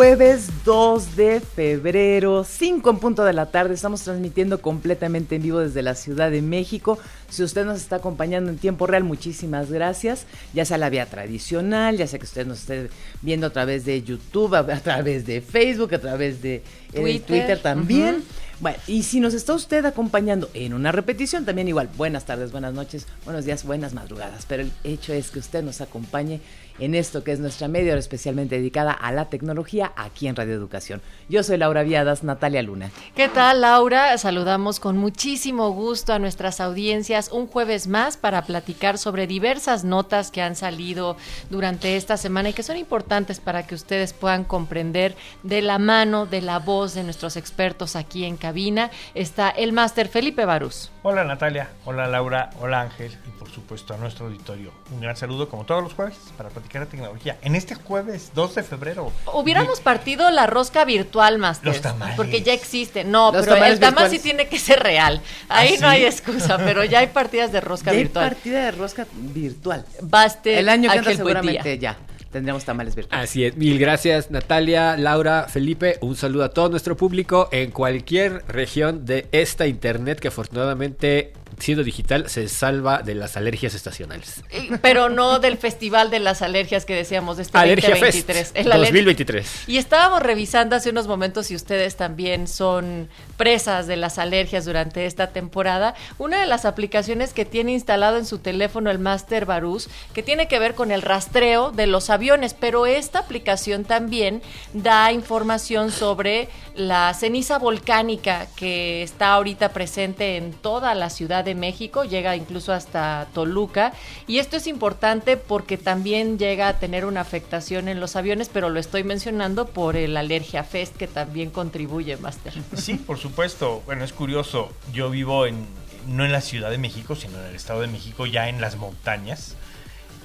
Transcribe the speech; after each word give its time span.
Jueves 0.00 0.48
2 0.64 1.14
de 1.14 1.40
febrero, 1.40 2.42
5 2.42 2.88
en 2.88 2.96
punto 2.96 3.22
de 3.22 3.34
la 3.34 3.50
tarde. 3.50 3.74
Estamos 3.74 4.00
transmitiendo 4.00 4.62
completamente 4.62 5.36
en 5.36 5.42
vivo 5.42 5.58
desde 5.58 5.82
la 5.82 5.94
Ciudad 5.94 6.30
de 6.30 6.40
México. 6.40 6.98
Si 7.28 7.42
usted 7.42 7.66
nos 7.66 7.82
está 7.82 7.96
acompañando 7.96 8.48
en 8.48 8.56
tiempo 8.56 8.86
real, 8.86 9.04
muchísimas 9.04 9.70
gracias. 9.70 10.24
Ya 10.54 10.64
sea 10.64 10.78
la 10.78 10.88
vía 10.88 11.04
tradicional, 11.04 11.98
ya 11.98 12.06
sea 12.06 12.18
que 12.18 12.24
usted 12.24 12.46
nos 12.46 12.60
esté 12.60 12.88
viendo 13.20 13.48
a 13.48 13.50
través 13.50 13.84
de 13.84 14.02
YouTube, 14.02 14.54
a, 14.54 14.64
través 14.80 15.26
de 15.26 15.42
Facebook, 15.42 15.94
a 15.94 15.98
través 15.98 16.40
de 16.40 16.62
eh, 16.94 17.20
Twitter, 17.20 17.60
también. 17.60 18.24
Bueno, 18.60 18.78
y 18.86 19.02
si 19.02 19.20
nos 19.20 19.34
está 19.34 19.52
usted 19.52 19.84
acompañando 19.84 20.48
en 20.54 20.72
una 20.72 20.92
repetición, 20.92 21.44
también 21.44 21.68
igual, 21.68 21.88
buenas 21.96 22.24
tardes, 22.24 22.52
buenas 22.52 22.72
noches, 22.72 23.06
buenos 23.26 23.44
días, 23.44 23.64
buenas 23.64 23.92
madrugadas. 23.92 24.46
Pero 24.46 24.62
el 24.62 24.72
hecho 24.82 25.12
es 25.12 25.30
que 25.30 25.38
usted 25.38 25.62
nos 25.62 25.82
acompañe 25.82 26.40
en 26.80 26.94
esto 26.94 27.22
que 27.22 27.32
es 27.32 27.38
nuestra 27.38 27.68
media 27.68 27.92
hora 27.92 28.00
especialmente 28.00 28.56
dedicada 28.56 28.92
a 28.92 29.12
la 29.12 29.26
tecnología 29.26 29.92
aquí 29.96 30.26
en 30.26 30.34
Radio 30.34 30.54
Educación. 30.54 31.00
Yo 31.28 31.42
soy 31.42 31.58
Laura 31.58 31.82
Viadas, 31.82 32.24
Natalia 32.24 32.62
Luna. 32.62 32.90
¿Qué 33.14 33.28
tal, 33.28 33.60
Laura? 33.60 34.16
Saludamos 34.18 34.80
con 34.80 34.96
muchísimo 34.96 35.70
gusto 35.70 36.12
a 36.12 36.18
nuestras 36.18 36.60
audiencias 36.60 37.30
un 37.30 37.46
jueves 37.46 37.86
más 37.86 38.16
para 38.16 38.42
platicar 38.42 38.98
sobre 38.98 39.26
diversas 39.26 39.84
notas 39.84 40.30
que 40.30 40.42
han 40.42 40.56
salido 40.56 41.16
durante 41.50 41.96
esta 41.96 42.16
semana 42.16 42.48
y 42.48 42.52
que 42.52 42.62
son 42.62 42.76
importantes 42.76 43.40
para 43.40 43.66
que 43.66 43.74
ustedes 43.74 44.12
puedan 44.12 44.44
comprender 44.44 45.16
de 45.42 45.62
la 45.62 45.78
mano, 45.78 46.26
de 46.26 46.40
la 46.40 46.58
voz 46.58 46.94
de 46.94 47.04
nuestros 47.04 47.36
expertos 47.36 47.94
aquí 47.94 48.24
en 48.24 48.36
cabina. 48.36 48.90
Está 49.14 49.50
el 49.50 49.72
máster 49.72 50.08
Felipe 50.08 50.44
Barús. 50.46 50.90
Hola 51.02 51.24
Natalia, 51.24 51.70
hola 51.84 52.06
Laura, 52.08 52.50
hola 52.60 52.80
Ángel 52.82 53.16
y 53.26 53.30
por 53.38 53.50
supuesto 53.50 53.94
a 53.94 53.98
nuestro 53.98 54.26
auditorio. 54.26 54.72
Un 54.92 55.00
gran 55.00 55.16
saludo 55.16 55.48
como 55.48 55.64
todos 55.64 55.82
los 55.82 55.94
jueves 55.94 56.18
para 56.36 56.48
platicar 56.48 56.69
la 56.78 56.86
tecnología. 56.86 57.38
En 57.42 57.54
este 57.54 57.74
jueves 57.74 58.30
2 58.34 58.54
de 58.54 58.62
febrero. 58.62 59.12
Hubiéramos 59.32 59.80
partido 59.80 60.30
la 60.30 60.46
rosca 60.46 60.84
virtual, 60.84 61.38
más 61.38 61.64
Los 61.64 61.80
tamales. 61.80 62.16
Porque 62.16 62.42
ya 62.42 62.52
existe. 62.52 63.04
No, 63.04 63.32
pero 63.32 63.56
el 63.56 63.80
tamal 63.80 64.10
sí 64.10 64.18
tiene 64.18 64.48
que 64.48 64.58
ser 64.58 64.80
real. 64.80 65.20
Ahí 65.48 65.74
¿Ah, 65.76 65.80
no 65.80 65.88
hay 65.88 66.04
excusa, 66.04 66.58
pero 66.58 66.84
ya 66.84 67.00
hay 67.00 67.08
partidas 67.08 67.52
de 67.52 67.60
rosca 67.60 67.92
virtual. 67.92 68.24
Hay 68.24 68.30
partida 68.30 68.64
de 68.64 68.70
rosca 68.72 69.06
virtual. 69.12 69.84
Baste. 70.02 70.58
El 70.58 70.68
año 70.68 70.90
que 70.90 70.96
entra 70.96 71.14
seguramente 71.14 71.78
ya 71.78 71.96
tendremos 72.30 72.64
tamales 72.64 72.94
virtuales. 72.94 73.28
Así 73.28 73.44
es. 73.44 73.56
Mil 73.56 73.78
gracias, 73.78 74.30
Natalia, 74.30 74.96
Laura, 74.96 75.46
Felipe. 75.48 75.98
Un 76.00 76.16
saludo 76.16 76.44
a 76.44 76.50
todo 76.50 76.68
nuestro 76.68 76.96
público 76.96 77.48
en 77.52 77.70
cualquier 77.70 78.44
región 78.46 79.04
de 79.04 79.26
esta 79.32 79.66
internet 79.66 80.20
que 80.20 80.28
afortunadamente 80.28 81.32
siendo 81.60 81.84
digital 81.84 82.28
se 82.28 82.48
salva 82.48 83.02
de 83.02 83.14
las 83.14 83.36
alergias 83.36 83.74
estacionales. 83.74 84.42
Pero 84.82 85.08
no 85.08 85.38
del 85.38 85.58
Festival 85.58 86.10
de 86.10 86.18
las 86.18 86.42
Alergias 86.42 86.84
que 86.84 86.94
decíamos 86.94 87.36
de 87.36 87.44
este 87.44 87.58
Alergia 87.58 87.90
2023. 87.90 88.52
Fest 88.52 88.66
2023. 88.66 89.68
Y 89.68 89.76
estábamos 89.76 90.22
revisando 90.22 90.76
hace 90.76 90.90
unos 90.90 91.06
momentos 91.06 91.46
si 91.46 91.54
ustedes 91.54 91.96
también 91.96 92.48
son 92.48 93.08
presas 93.36 93.86
de 93.86 93.96
las 93.96 94.18
alergias 94.18 94.64
durante 94.64 95.06
esta 95.06 95.28
temporada. 95.28 95.94
Una 96.18 96.40
de 96.40 96.46
las 96.46 96.64
aplicaciones 96.64 97.32
que 97.32 97.44
tiene 97.44 97.72
instalado 97.72 98.18
en 98.18 98.26
su 98.26 98.38
teléfono 98.38 98.90
el 98.90 98.98
Master 98.98 99.46
Barús, 99.46 99.88
que 100.14 100.22
tiene 100.22 100.48
que 100.48 100.58
ver 100.58 100.74
con 100.74 100.90
el 100.90 101.02
rastreo 101.02 101.70
de 101.70 101.86
los 101.86 102.10
aviones, 102.10 102.54
pero 102.54 102.86
esta 102.86 103.20
aplicación 103.20 103.84
también 103.84 104.42
da 104.72 105.12
información 105.12 105.90
sobre 105.90 106.48
la 106.74 107.12
ceniza 107.14 107.58
volcánica 107.58 108.46
que 108.56 109.02
está 109.02 109.34
ahorita 109.34 109.70
presente 109.70 110.36
en 110.36 110.52
toda 110.52 110.94
la 110.94 111.10
ciudad 111.10 111.44
de 111.44 111.49
México, 111.54 112.04
llega 112.04 112.36
incluso 112.36 112.72
hasta 112.72 113.28
Toluca. 113.34 113.92
Y 114.26 114.38
esto 114.38 114.56
es 114.56 114.66
importante 114.66 115.36
porque 115.36 115.76
también 115.76 116.38
llega 116.38 116.68
a 116.68 116.78
tener 116.78 117.04
una 117.04 117.20
afectación 117.20 117.88
en 117.88 118.00
los 118.00 118.16
aviones, 118.16 118.48
pero 118.48 118.70
lo 118.70 118.80
estoy 118.80 119.04
mencionando 119.04 119.66
por 119.66 119.96
el 119.96 120.16
Alergia 120.16 120.64
Fest 120.64 120.96
que 120.96 121.06
también 121.06 121.50
contribuye, 121.50 122.16
Master. 122.16 122.52
Sí, 122.76 122.94
por 122.94 123.18
supuesto. 123.18 123.82
Bueno, 123.86 124.04
es 124.04 124.12
curioso. 124.12 124.70
Yo 124.92 125.10
vivo 125.10 125.46
en, 125.46 125.66
no 126.06 126.24
en 126.24 126.32
la 126.32 126.40
Ciudad 126.40 126.70
de 126.70 126.78
México, 126.78 127.16
sino 127.16 127.38
en 127.40 127.46
el 127.46 127.54
Estado 127.54 127.80
de 127.80 127.88
México, 127.88 128.26
ya 128.26 128.48
en 128.48 128.60
las 128.60 128.76
montañas 128.76 129.56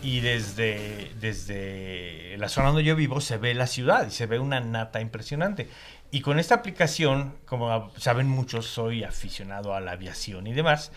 y 0.05 0.19
desde, 0.19 1.11
desde 1.19 2.37
la 2.37 2.47
zona 2.47 2.67
donde 2.67 2.83
yo 2.83 2.95
vivo 2.95 3.21
se 3.21 3.37
ve 3.37 3.55
la 3.55 3.65
ciudad 3.65 4.07
y 4.07 4.11
se 4.11 4.27
ve 4.27 4.37
una 4.37 4.59
nata 4.59 5.01
impresionante. 5.01 5.67
Y 6.15 6.21
con 6.21 6.39
esta 6.39 6.55
aplicación, 6.55 7.35
como 7.45 7.91
saben 7.97 8.29
muchos, 8.29 8.67
soy 8.67 9.03
aficionado 9.03 9.73
a 9.75 9.81
la 9.81 9.91
aviación 9.91 10.47
y 10.47 10.53
demás. 10.53 10.93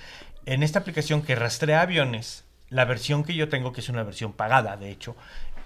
En 0.47 0.63
esta 0.63 0.79
aplicación 0.79 1.23
que 1.23 1.35
rastrea 1.35 1.81
aviones, 1.81 2.45
la 2.69 2.85
versión 2.85 3.25
que 3.25 3.35
yo 3.35 3.49
tengo, 3.49 3.73
que 3.73 3.81
es 3.81 3.89
una 3.89 4.05
versión 4.05 4.33
pagada, 4.33 4.77
de 4.77 4.93
hecho, 4.93 5.17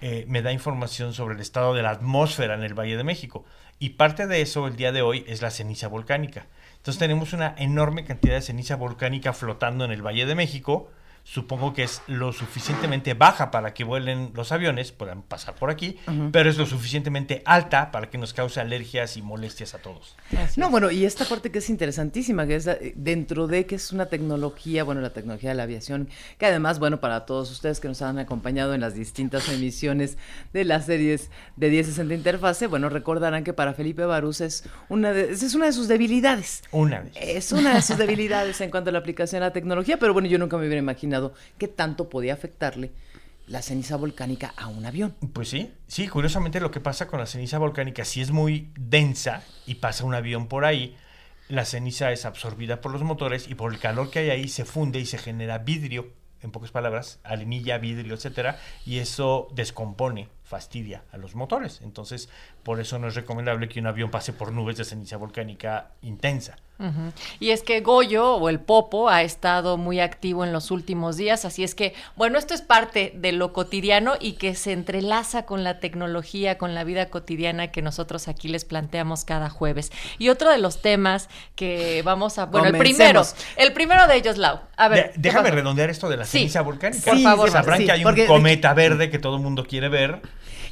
eh, 0.01 0.25
me 0.27 0.41
da 0.41 0.51
información 0.51 1.13
sobre 1.13 1.35
el 1.35 1.39
estado 1.39 1.75
de 1.75 1.83
la 1.83 1.91
atmósfera 1.91 2.55
en 2.55 2.63
el 2.63 2.73
Valle 2.73 2.97
de 2.97 3.03
México. 3.03 3.45
Y 3.77 3.91
parte 3.91 4.25
de 4.25 4.41
eso, 4.41 4.65
el 4.65 4.75
día 4.75 4.91
de 4.91 5.03
hoy, 5.03 5.23
es 5.27 5.43
la 5.43 5.51
ceniza 5.51 5.87
volcánica. 5.87 6.47
Entonces 6.77 6.97
tenemos 6.97 7.33
una 7.33 7.53
enorme 7.55 8.05
cantidad 8.05 8.33
de 8.33 8.41
ceniza 8.41 8.75
volcánica 8.75 9.33
flotando 9.33 9.85
en 9.85 9.91
el 9.91 10.01
Valle 10.01 10.25
de 10.25 10.33
México 10.33 10.89
supongo 11.23 11.73
que 11.73 11.83
es 11.83 12.01
lo 12.07 12.33
suficientemente 12.33 13.13
baja 13.13 13.49
para 13.49 13.73
que 13.73 13.83
vuelen 13.83 14.31
los 14.35 14.51
aviones, 14.51 14.91
puedan 14.91 15.21
pasar 15.21 15.55
por 15.55 15.69
aquí, 15.69 15.97
pero 16.31 16.49
es 16.49 16.57
lo 16.57 16.65
suficientemente 16.65 17.41
alta 17.45 17.91
para 17.91 18.09
que 18.09 18.17
nos 18.17 18.33
cause 18.33 18.59
alergias 18.59 19.15
y 19.15 19.21
molestias 19.21 19.73
a 19.73 19.79
todos. 19.79 20.15
no, 20.57 20.69
bueno, 20.69 20.91
y 20.91 21.05
esta 21.05 21.25
parte 21.25 21.49
que 21.49 21.59
es 21.59 21.69
interesantísima, 21.69 22.45
que 22.45 22.55
es 22.55 22.69
dentro 22.95 23.47
de 23.47 23.65
que 23.65 23.75
es 23.75 23.91
una 23.91 24.07
tecnología, 24.07 24.83
bueno, 24.83 24.99
la 25.01 25.11
tecnología 25.11 25.49
de 25.51 25.55
la 25.55 25.63
aviación, 25.63 26.09
que 26.37 26.45
además, 26.45 26.79
bueno, 26.79 26.99
para 26.99 27.25
todos 27.25 27.49
ustedes 27.51 27.79
que 27.79 27.87
nos 27.87 28.01
han 28.01 28.19
acompañado 28.19 28.73
en 28.73 28.81
las 28.81 28.93
distintas 28.93 29.47
emisiones 29.49 30.17
de 30.51 30.65
las 30.65 30.85
series 30.85 31.29
de 31.55 31.69
1060 31.69 32.13
Interfase, 32.13 32.67
bueno, 32.67 32.89
recordarán 32.89 33.43
que 33.43 33.53
para 33.53 33.73
Felipe 33.73 34.05
Barús 34.05 34.41
es 34.41 34.65
una 34.89 35.13
de, 35.13 35.31
es 35.31 35.55
una 35.55 35.67
de 35.67 35.73
sus 35.73 35.87
debilidades. 35.87 36.63
Una 36.71 37.01
de 37.01 37.11
Es 37.15 37.51
una 37.51 37.75
de 37.75 37.81
sus 37.81 37.97
debilidades 37.97 38.59
en 38.61 38.69
cuanto 38.69 38.89
a 38.89 38.93
la 38.93 38.99
aplicación 38.99 39.39
de 39.39 39.47
la 39.47 39.53
tecnología, 39.53 39.97
pero 39.97 40.13
bueno, 40.13 40.27
yo 40.27 40.37
nunca 40.37 40.57
me 40.57 40.65
hubiera 40.65 40.79
imaginado 40.79 41.12
qué 41.57 41.67
tanto 41.67 42.09
podía 42.09 42.33
afectarle 42.33 42.91
la 43.47 43.61
ceniza 43.61 43.97
volcánica 43.97 44.53
a 44.55 44.67
un 44.67 44.85
avión. 44.85 45.15
Pues 45.33 45.49
sí, 45.49 45.73
sí, 45.87 46.07
curiosamente 46.07 46.59
lo 46.59 46.71
que 46.71 46.79
pasa 46.79 47.07
con 47.07 47.19
la 47.19 47.25
ceniza 47.25 47.57
volcánica, 47.57 48.05
si 48.05 48.21
es 48.21 48.31
muy 48.31 48.71
densa 48.79 49.43
y 49.65 49.75
pasa 49.75 50.05
un 50.05 50.15
avión 50.15 50.47
por 50.47 50.65
ahí, 50.65 50.95
la 51.49 51.65
ceniza 51.65 52.11
es 52.11 52.25
absorbida 52.25 52.81
por 52.81 52.91
los 52.91 53.03
motores 53.03 53.49
y 53.49 53.55
por 53.55 53.73
el 53.73 53.79
calor 53.79 54.09
que 54.09 54.19
hay 54.19 54.29
ahí 54.29 54.47
se 54.47 54.65
funde 54.65 54.99
y 54.99 55.05
se 55.05 55.17
genera 55.17 55.57
vidrio, 55.59 56.13
en 56.41 56.51
pocas 56.51 56.71
palabras, 56.71 57.19
arenilla, 57.23 57.77
vidrio, 57.77 58.15
etcétera, 58.15 58.59
y 58.85 58.99
eso 58.99 59.47
descompone, 59.53 60.29
fastidia 60.43 61.03
a 61.11 61.17
los 61.17 61.35
motores. 61.35 61.81
Entonces, 61.81 62.29
por 62.63 62.79
eso 62.79 62.97
no 62.99 63.07
es 63.07 63.15
recomendable 63.15 63.67
que 63.69 63.79
un 63.79 63.87
avión 63.87 64.09
pase 64.09 64.33
por 64.33 64.51
nubes 64.51 64.77
de 64.77 64.85
ceniza 64.85 65.17
volcánica 65.17 65.89
intensa. 66.01 66.55
Y 67.39 67.51
es 67.51 67.61
que 67.63 67.79
Goyo 67.79 68.33
o 68.35 68.49
el 68.49 68.59
Popo 68.59 69.07
ha 69.07 69.21
estado 69.21 69.77
muy 69.77 70.01
activo 70.01 70.43
en 70.43 70.51
los 70.51 70.69
últimos 70.69 71.15
días, 71.15 71.45
así 71.45 71.63
es 71.63 71.75
que, 71.75 71.93
bueno, 72.17 72.37
esto 72.37 72.53
es 72.53 72.61
parte 72.61 73.13
de 73.15 73.31
lo 73.31 73.53
cotidiano 73.53 74.15
y 74.19 74.33
que 74.33 74.53
se 74.53 74.73
entrelaza 74.73 75.45
con 75.45 75.63
la 75.63 75.79
tecnología, 75.79 76.57
con 76.57 76.75
la 76.75 76.83
vida 76.83 77.05
cotidiana 77.09 77.67
que 77.71 77.81
nosotros 77.81 78.27
aquí 78.27 78.49
les 78.49 78.65
planteamos 78.65 79.23
cada 79.23 79.49
jueves. 79.49 79.93
Y 80.17 80.27
otro 80.27 80.49
de 80.49 80.57
los 80.57 80.81
temas 80.81 81.29
que 81.55 82.01
vamos 82.03 82.37
a, 82.37 82.47
bueno, 82.47 82.67
el 82.67 82.77
primero, 82.77 83.21
el 83.55 83.71
primero 83.71 84.05
de 84.07 84.15
ellos, 84.17 84.37
Lau. 84.37 84.59
A 84.75 84.89
ver, 84.89 85.05
De- 85.05 85.11
¿qué 85.13 85.19
déjame 85.19 85.51
redondear 85.51 85.89
esto 85.89 86.09
de 86.09 86.17
la 86.17 86.25
Sí, 86.25 86.39
ceniza 86.39 86.63
volcánica. 86.63 87.11
por 87.11 87.19
favor, 87.21 87.49
Sabrán 87.51 87.77
sí, 87.79 87.85
que 87.85 87.91
hay 87.93 88.03
un 88.03 88.25
cometa 88.25 88.73
verde 88.73 89.09
que 89.09 89.19
todo 89.19 89.37
el 89.37 89.41
mundo 89.41 89.63
quiere 89.65 89.87
ver. 89.87 90.21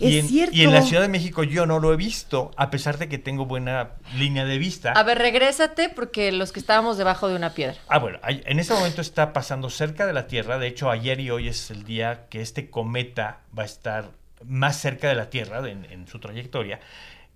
Es 0.02 0.12
y, 0.12 0.20
en, 0.20 0.28
cierto. 0.28 0.56
y 0.56 0.64
en 0.64 0.74
la 0.74 0.82
Ciudad 0.82 1.02
de 1.02 1.08
México 1.08 1.44
yo 1.44 1.66
no 1.66 1.80
lo 1.80 1.94
he 1.94 1.96
visto, 1.96 2.52
a 2.58 2.70
pesar 2.70 2.98
de 2.98 3.08
que 3.08 3.18
tengo 3.18 3.46
buena 3.46 3.92
línea 4.18 4.46
de 4.46 4.58
vista. 4.58 4.92
A 4.94 5.04
ver, 5.04 5.18
regrésate 5.20 5.90
porque 5.90 6.32
los 6.32 6.52
que 6.52 6.60
estábamos 6.60 6.98
debajo 6.98 7.28
de 7.28 7.36
una 7.36 7.54
piedra. 7.54 7.76
Ah, 7.88 8.00
bueno, 8.00 8.20
en 8.28 8.60
este 8.60 8.74
momento 8.74 9.02
está 9.02 9.32
pasando 9.34 9.70
cerca 9.70 10.06
de 10.06 10.14
la 10.14 10.28
Tierra. 10.28 10.58
De 10.58 10.68
hecho, 10.68 10.90
ayer 10.90 11.20
y 11.20 11.30
hoy 11.30 11.48
es 11.48 11.70
el 11.72 11.84
día 11.84 12.26
que 12.30 12.42
este 12.42 12.70
cometa 12.70 13.40
va 13.58 13.64
a 13.64 13.66
estar 13.68 14.10
más 14.46 14.78
cerca 14.80 15.08
de 15.08 15.16
la 15.16 15.30
Tierra 15.30 15.60
en, 15.70 15.86
en 15.92 16.08
su 16.08 16.20
trayectoria. 16.20 16.80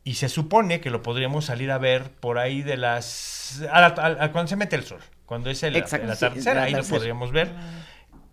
Y 0.03 0.15
se 0.15 0.29
supone 0.29 0.81
que 0.81 0.89
lo 0.91 1.01
podríamos 1.01 1.45
salir 1.45 1.71
a 1.71 1.77
ver 1.77 2.11
por 2.11 2.37
ahí 2.37 2.61
de 2.61 2.77
las... 2.77 3.61
a 3.71 3.81
la- 3.81 3.87
a- 3.87 4.25
a 4.25 4.31
cuando 4.31 4.49
se 4.49 4.55
mete 4.55 4.75
el 4.75 4.83
sol, 4.83 4.99
cuando 5.25 5.49
es 5.49 5.63
el, 5.63 5.75
Exacto, 5.75 6.07
el 6.11 6.15
sí, 6.17 6.25
atardecer, 6.25 6.57
el 6.57 6.63
ahí 6.63 6.73
lo 6.73 6.83
podríamos 6.83 7.31
ver. 7.31 7.49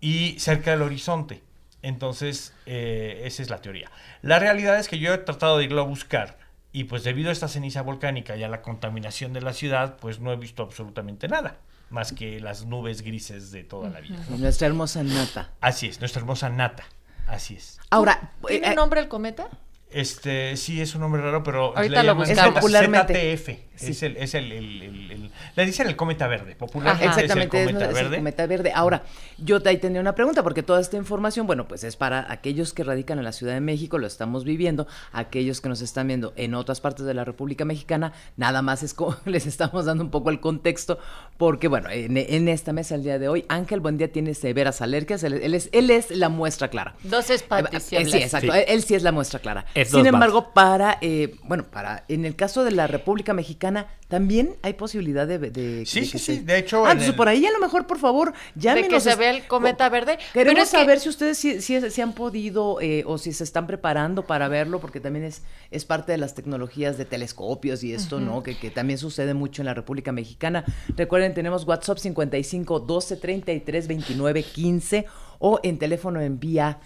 Y 0.01 0.37
cerca 0.39 0.71
del 0.71 0.81
horizonte. 0.81 1.41
Entonces, 1.83 2.53
eh, 2.65 3.21
esa 3.25 3.43
es 3.43 3.49
la 3.51 3.61
teoría. 3.61 3.91
La 4.23 4.39
realidad 4.39 4.79
es 4.79 4.87
que 4.87 4.97
yo 4.97 5.13
he 5.13 5.17
tratado 5.19 5.59
de 5.59 5.65
irlo 5.65 5.81
a 5.81 5.85
buscar. 5.85 6.37
Y 6.71 6.85
pues 6.85 7.03
debido 7.03 7.29
a 7.29 7.33
esta 7.33 7.47
ceniza 7.47 7.83
volcánica 7.83 8.35
y 8.35 8.41
a 8.43 8.47
la 8.47 8.63
contaminación 8.63 9.31
de 9.33 9.41
la 9.41 9.53
ciudad, 9.53 9.97
pues 9.97 10.19
no 10.19 10.31
he 10.33 10.37
visto 10.37 10.63
absolutamente 10.63 11.27
nada, 11.27 11.57
más 11.91 12.11
que 12.13 12.39
las 12.39 12.65
nubes 12.65 13.03
grises 13.03 13.51
de 13.51 13.63
toda 13.63 13.89
la 13.91 13.99
vida. 13.99 14.17
Nuestra 14.29 14.65
hermosa 14.67 15.03
nata. 15.03 15.51
Así 15.61 15.87
es, 15.87 15.99
nuestra 15.99 16.21
hermosa 16.21 16.49
nata. 16.49 16.83
Así 17.27 17.55
es. 17.55 17.79
Ahora, 17.91 18.31
¿Tiene 18.47 18.71
eh, 18.71 18.75
nombre 18.75 19.01
el 19.01 19.07
cometa? 19.07 19.49
Este, 19.91 20.57
sí, 20.57 20.81
es 20.81 20.95
un 20.95 21.01
nombre 21.01 21.21
raro, 21.21 21.43
pero 21.43 21.77
Ahorita 21.77 22.01
le 22.01 22.07
lo 22.07 22.13
llaman 22.13 22.27
buscamos. 22.27 22.53
Z- 22.53 22.59
Popularmente. 22.59 23.37
ZTF. 23.37 23.49
Sí. 23.75 23.91
Es 23.91 24.03
el, 24.03 24.17
es 24.17 24.35
el, 24.35 24.51
el- 24.51 24.81
el- 24.83 25.11
el- 25.11 25.31
le 25.55 25.65
dicen 25.65 25.87
el 25.87 25.95
cometa 25.95 26.27
verde, 26.27 26.55
popularmente 26.55 27.07
Ajá. 27.07 27.19
Exactamente, 27.21 27.57
es 27.63 27.67
el 27.67 27.73
cometa 27.73 27.91
es 27.91 27.97
el 27.97 28.03
verde. 28.03 28.17
cometa 28.17 28.45
verde. 28.47 28.71
Ahora, 28.75 29.03
yo 29.39 29.59
ahí 29.65 29.77
tenía 29.77 29.99
una 29.99 30.13
pregunta, 30.13 30.43
porque 30.43 30.61
toda 30.63 30.79
esta 30.79 30.95
información, 30.95 31.47
bueno, 31.47 31.67
pues 31.67 31.83
es 31.83 31.95
para 31.95 32.31
aquellos 32.31 32.73
que 32.73 32.83
radican 32.83 33.17
en 33.17 33.23
la 33.23 33.31
Ciudad 33.31 33.53
de 33.53 33.61
México, 33.61 33.97
lo 33.97 34.05
estamos 34.07 34.43
viviendo, 34.43 34.87
aquellos 35.11 35.59
que 35.59 35.69
nos 35.69 35.81
están 35.81 36.07
viendo 36.07 36.33
en 36.35 36.53
otras 36.53 36.81
partes 36.81 37.05
de 37.05 37.13
la 37.15 37.23
República 37.25 37.65
Mexicana, 37.65 38.13
nada 38.37 38.61
más 38.61 38.83
es 38.83 38.93
como 38.93 39.17
les 39.25 39.47
estamos 39.47 39.85
dando 39.85 40.03
un 40.03 40.11
poco 40.11 40.29
el 40.29 40.39
contexto, 40.39 40.99
porque 41.37 41.67
bueno, 41.67 41.89
en, 41.89 42.15
en 42.17 42.47
esta 42.49 42.73
mesa 42.73 42.93
el 42.95 43.03
día 43.03 43.17
de 43.17 43.27
hoy, 43.27 43.43
Ángel 43.49 43.79
Buendía 43.79 44.11
tiene 44.11 44.35
severas 44.35 44.81
alergias, 44.83 45.23
él, 45.23 45.33
él 45.33 45.55
es, 45.55 45.69
él 45.71 45.89
es 45.89 46.11
la 46.11 46.29
muestra 46.29 46.69
clara. 46.69 46.95
Dos 47.03 47.29
espacios. 47.31 47.91
eh, 47.91 48.05
sí, 48.05 48.17
exacto. 48.17 48.51
Sí. 48.53 48.59
Él, 48.59 48.65
él 48.67 48.83
sí 48.83 48.93
es 48.93 49.01
la 49.03 49.11
muestra 49.11 49.39
clara. 49.39 49.65
Es 49.73 49.89
Sin 49.89 50.05
embargo, 50.05 50.51
para, 50.53 50.99
eh, 51.01 51.35
bueno, 51.43 51.63
para, 51.63 52.03
en 52.07 52.25
el 52.25 52.35
caso 52.35 52.63
de 52.63 52.69
la 52.71 52.85
República 52.85 53.33
Mexicana, 53.33 53.62
también 54.07 54.55
hay 54.61 54.73
posibilidad 54.73 55.25
de, 55.27 55.39
de- 55.39 55.85
Sí, 55.85 56.01
de 56.01 56.05
sí, 56.05 56.11
que 56.11 56.19
sí. 56.19 56.35
se- 56.37 56.41
De 56.43 56.57
hecho, 56.59 56.85
Ah, 56.85 56.91
en 56.91 56.91
entonces 56.91 57.09
el- 57.11 57.15
por 57.15 57.27
ahí 57.29 57.45
a 57.45 57.51
lo 57.51 57.59
mejor, 57.59 57.87
por 57.87 57.97
favor, 57.97 58.33
llámenos. 58.55 58.89
que 58.89 58.99
se 58.99 59.15
vea 59.15 59.31
el 59.31 59.47
cometa 59.47 59.89
verde. 59.89 60.17
Pero 60.33 60.49
Queremos 60.49 60.69
que- 60.69 60.77
saber 60.77 60.99
si 60.99 61.09
ustedes 61.09 61.37
si, 61.37 61.61
si- 61.61 61.89
si 61.89 62.01
han 62.01 62.13
podido 62.13 62.79
eh, 62.81 63.03
o 63.07 63.17
si 63.17 63.33
se 63.33 63.43
están 63.43 63.65
preparando 63.65 64.25
para 64.25 64.47
verlo, 64.47 64.79
porque 64.79 64.99
también 64.99 65.25
es, 65.25 65.41
es 65.71 65.85
parte 65.85 66.11
de 66.11 66.17
las 66.19 66.35
tecnologías 66.35 66.97
de 66.97 67.05
telescopios 67.05 67.83
y 67.83 67.93
esto, 67.93 68.19
¿no? 68.19 68.43
Que, 68.43 68.57
que 68.57 68.69
también 68.69 68.99
sucede 68.99 69.33
mucho 69.33 69.61
en 69.61 69.65
la 69.67 69.73
República 69.73 70.11
Mexicana. 70.11 70.63
Recuerden, 70.95 71.33
tenemos 71.33 71.65
WhatsApp 71.65 71.97
55 71.97 72.79
12 72.81 73.15
33 73.17 73.87
29 73.87 74.43
15 74.43 75.05
o 75.45 75.59
en 75.61 75.77
teléfono 75.77 76.21
en 76.21 76.39
vía, 76.39 76.79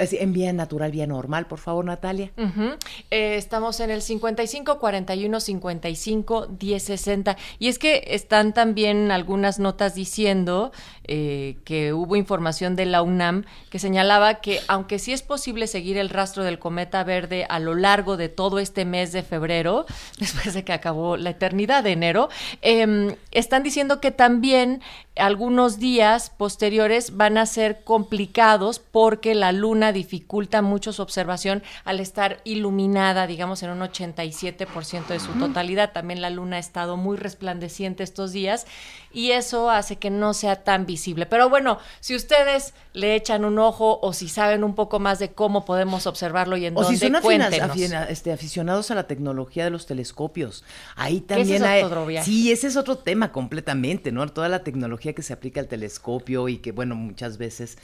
así, 0.00 0.18
en 0.18 0.32
vía 0.32 0.52
natural, 0.52 0.90
vía 0.90 1.06
normal, 1.06 1.46
por 1.46 1.60
favor, 1.60 1.84
Natalia. 1.84 2.32
Ujú. 2.36 2.70
Eh, 3.12 3.36
estamos 3.36 3.78
en 3.78 3.90
el 3.90 4.02
55 4.02 4.80
41 4.80 5.38
55 5.38 6.46
10 6.48 6.82
60 6.82 7.36
y 7.60 7.68
es 7.68 7.78
que 7.78 8.02
están 8.08 8.52
también 8.52 9.12
algunas 9.12 9.60
notas 9.60 9.94
diciendo 9.94 10.72
eh, 11.12 11.56
que 11.64 11.92
hubo 11.92 12.14
información 12.14 12.76
de 12.76 12.86
la 12.86 13.02
UNAM 13.02 13.44
que 13.68 13.80
señalaba 13.80 14.34
que 14.34 14.60
aunque 14.68 15.00
sí 15.00 15.12
es 15.12 15.22
posible 15.22 15.66
seguir 15.66 15.98
el 15.98 16.08
rastro 16.08 16.44
del 16.44 16.60
cometa 16.60 17.02
verde 17.02 17.46
a 17.48 17.58
lo 17.58 17.74
largo 17.74 18.16
de 18.16 18.28
todo 18.28 18.60
este 18.60 18.84
mes 18.84 19.10
de 19.10 19.24
febrero, 19.24 19.86
después 20.20 20.54
de 20.54 20.62
que 20.62 20.72
acabó 20.72 21.16
la 21.16 21.30
eternidad 21.30 21.82
de 21.82 21.90
enero, 21.90 22.28
em, 22.62 23.16
están 23.32 23.64
diciendo 23.64 24.00
que 24.00 24.12
también 24.12 24.82
algunos 25.16 25.80
días 25.80 26.30
posteriores 26.30 27.16
van 27.16 27.38
a 27.38 27.46
ser 27.46 27.82
complicados 27.82 28.78
porque 28.78 29.34
la 29.34 29.50
luna 29.50 29.92
dificulta 29.92 30.62
mucho 30.62 30.92
su 30.92 31.02
observación 31.02 31.64
al 31.84 31.98
estar 31.98 32.40
iluminada, 32.44 33.26
digamos, 33.26 33.64
en 33.64 33.70
un 33.70 33.80
87% 33.80 35.08
de 35.08 35.18
su 35.18 35.32
totalidad. 35.32 35.92
También 35.92 36.20
la 36.20 36.30
luna 36.30 36.56
ha 36.56 36.60
estado 36.60 36.96
muy 36.96 37.16
resplandeciente 37.16 38.04
estos 38.04 38.30
días 38.30 38.66
y 39.12 39.32
eso 39.32 39.70
hace 39.70 39.96
que 39.96 40.10
no 40.10 40.34
sea 40.34 40.62
tan 40.62 40.86
visible. 40.86 40.99
Pero 41.28 41.48
bueno, 41.48 41.78
si 42.00 42.14
ustedes 42.14 42.74
le 42.92 43.14
echan 43.14 43.44
un 43.44 43.58
ojo 43.58 43.98
o 44.02 44.12
si 44.12 44.28
saben 44.28 44.62
un 44.64 44.74
poco 44.74 44.98
más 45.00 45.18
de 45.18 45.32
cómo 45.32 45.64
podemos 45.64 46.06
observarlo 46.06 46.56
y 46.56 46.66
en 46.66 46.76
O 46.76 46.82
dónde, 46.82 46.96
si 46.98 47.04
son 47.06 47.16
afinas- 47.16 47.22
cuéntenos. 47.50 47.70
afina- 47.70 48.04
este, 48.08 48.32
aficionados 48.32 48.90
a 48.90 48.94
la 48.94 49.06
tecnología 49.06 49.64
de 49.64 49.70
los 49.70 49.86
telescopios. 49.86 50.64
Ahí 50.96 51.20
también 51.20 51.62
es 51.62 51.68
hay. 51.68 51.82
Sí, 52.24 52.52
ese 52.52 52.66
es 52.68 52.76
otro 52.76 52.96
tema 52.98 53.32
completamente, 53.32 54.12
¿no? 54.12 54.26
Toda 54.28 54.48
la 54.48 54.62
tecnología 54.64 55.12
que 55.14 55.22
se 55.22 55.32
aplica 55.32 55.60
al 55.60 55.66
telescopio 55.68 56.48
y 56.48 56.58
que, 56.58 56.72
bueno, 56.72 56.94
muchas 56.94 57.38
veces 57.38 57.78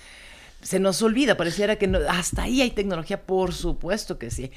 se 0.62 0.80
nos 0.80 1.00
olvida, 1.02 1.36
pareciera 1.36 1.76
que 1.76 1.86
no, 1.86 1.98
hasta 2.08 2.42
ahí 2.44 2.60
hay 2.60 2.70
tecnología, 2.70 3.22
por 3.22 3.52
supuesto 3.52 4.18
que 4.18 4.30
sí. 4.30 4.50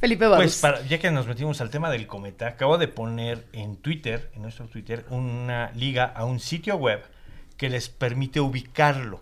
Felipe 0.00 0.26
Barros. 0.26 0.44
Pues 0.44 0.58
para- 0.58 0.80
ya 0.86 0.98
que 0.98 1.10
nos 1.10 1.26
metimos 1.26 1.60
al 1.60 1.68
tema 1.68 1.90
del 1.90 2.06
cometa, 2.06 2.46
acabo 2.46 2.78
de 2.78 2.88
poner 2.88 3.44
en 3.52 3.76
Twitter, 3.76 4.30
en 4.34 4.42
nuestro 4.42 4.66
Twitter, 4.68 5.04
una 5.10 5.70
liga 5.72 6.04
a 6.04 6.24
un 6.24 6.40
sitio 6.40 6.76
web 6.76 7.02
que 7.60 7.68
les 7.68 7.90
permite 7.90 8.40
ubicarlo. 8.40 9.20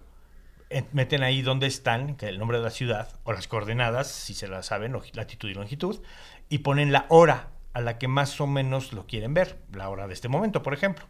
En- 0.70 0.86
Meten 0.92 1.24
ahí 1.24 1.42
dónde 1.42 1.66
están, 1.66 2.16
el 2.20 2.38
nombre 2.38 2.58
de 2.58 2.62
la 2.62 2.70
ciudad, 2.70 3.08
o 3.24 3.32
las 3.32 3.48
coordenadas, 3.48 4.06
si 4.06 4.32
se 4.32 4.46
las 4.46 4.66
saben, 4.66 4.96
latitud 5.14 5.48
y 5.50 5.54
longitud, 5.54 6.00
y 6.48 6.58
ponen 6.58 6.92
la 6.92 7.06
hora 7.08 7.48
a 7.72 7.80
la 7.80 7.98
que 7.98 8.06
más 8.06 8.40
o 8.40 8.46
menos 8.46 8.92
lo 8.92 9.08
quieren 9.08 9.34
ver, 9.34 9.58
la 9.72 9.88
hora 9.88 10.06
de 10.06 10.14
este 10.14 10.28
momento, 10.28 10.62
por 10.62 10.72
ejemplo. 10.72 11.04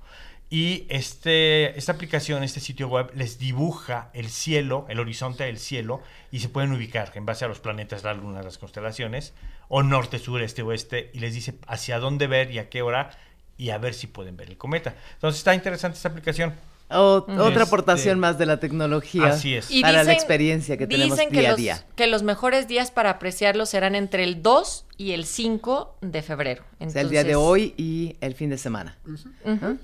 Y 0.48 0.86
este, 0.88 1.78
esta 1.78 1.92
aplicación, 1.92 2.42
este 2.42 2.60
sitio 2.60 2.88
web, 2.88 3.10
les 3.14 3.38
dibuja 3.38 4.08
el 4.14 4.30
cielo, 4.30 4.86
el 4.88 4.98
horizonte 4.98 5.44
del 5.44 5.58
cielo, 5.58 6.00
y 6.32 6.40
se 6.40 6.48
pueden 6.48 6.72
ubicar 6.72 7.12
en 7.14 7.26
base 7.26 7.44
a 7.44 7.48
los 7.48 7.60
planetas, 7.60 8.04
la 8.04 8.14
luna, 8.14 8.42
las 8.42 8.56
constelaciones, 8.56 9.34
o 9.68 9.82
norte, 9.82 10.18
sur, 10.18 10.40
este, 10.40 10.62
oeste, 10.62 11.10
y 11.12 11.18
les 11.18 11.34
dice 11.34 11.58
hacia 11.66 11.98
dónde 11.98 12.26
ver 12.26 12.50
y 12.52 12.58
a 12.58 12.70
qué 12.70 12.80
hora, 12.80 13.10
y 13.58 13.68
a 13.68 13.76
ver 13.76 13.92
si 13.92 14.06
pueden 14.06 14.38
ver 14.38 14.48
el 14.48 14.56
cometa. 14.56 14.94
Entonces 15.12 15.40
está 15.40 15.54
interesante 15.54 15.96
esta 15.96 16.08
aplicación. 16.08 16.54
O- 16.90 17.16
otra 17.26 17.48
Este- 17.48 17.60
aportación 17.62 18.18
más 18.18 18.38
de 18.38 18.46
la 18.46 18.60
tecnología. 18.60 19.26
Así 19.26 19.54
es. 19.54 19.70
Y 19.70 19.82
para 19.82 20.04
la 20.04 20.12
experiencia 20.12 20.76
que 20.78 20.86
tenemos 20.86 21.18
dicen 21.18 21.30
que 21.30 21.40
día 21.40 21.48
a 21.48 21.52
los- 21.52 21.60
día. 21.60 21.84
Que 21.96 22.06
los 22.06 22.22
mejores 22.22 22.66
días 22.66 22.90
para 22.90 23.10
apreciarlo 23.10 23.66
serán 23.66 23.94
entre 23.94 24.24
el 24.24 24.42
2 24.42 24.86
y 24.96 25.12
el 25.12 25.26
5 25.26 25.96
de 26.00 26.22
febrero. 26.22 26.64
O 26.80 26.88
sea, 26.88 27.02
el 27.02 27.10
día 27.10 27.24
de 27.24 27.36
hoy 27.36 27.74
y 27.76 28.16
el 28.22 28.34
fin 28.34 28.48
de 28.50 28.56
semana. 28.58 28.96
Sí, 29.04 29.28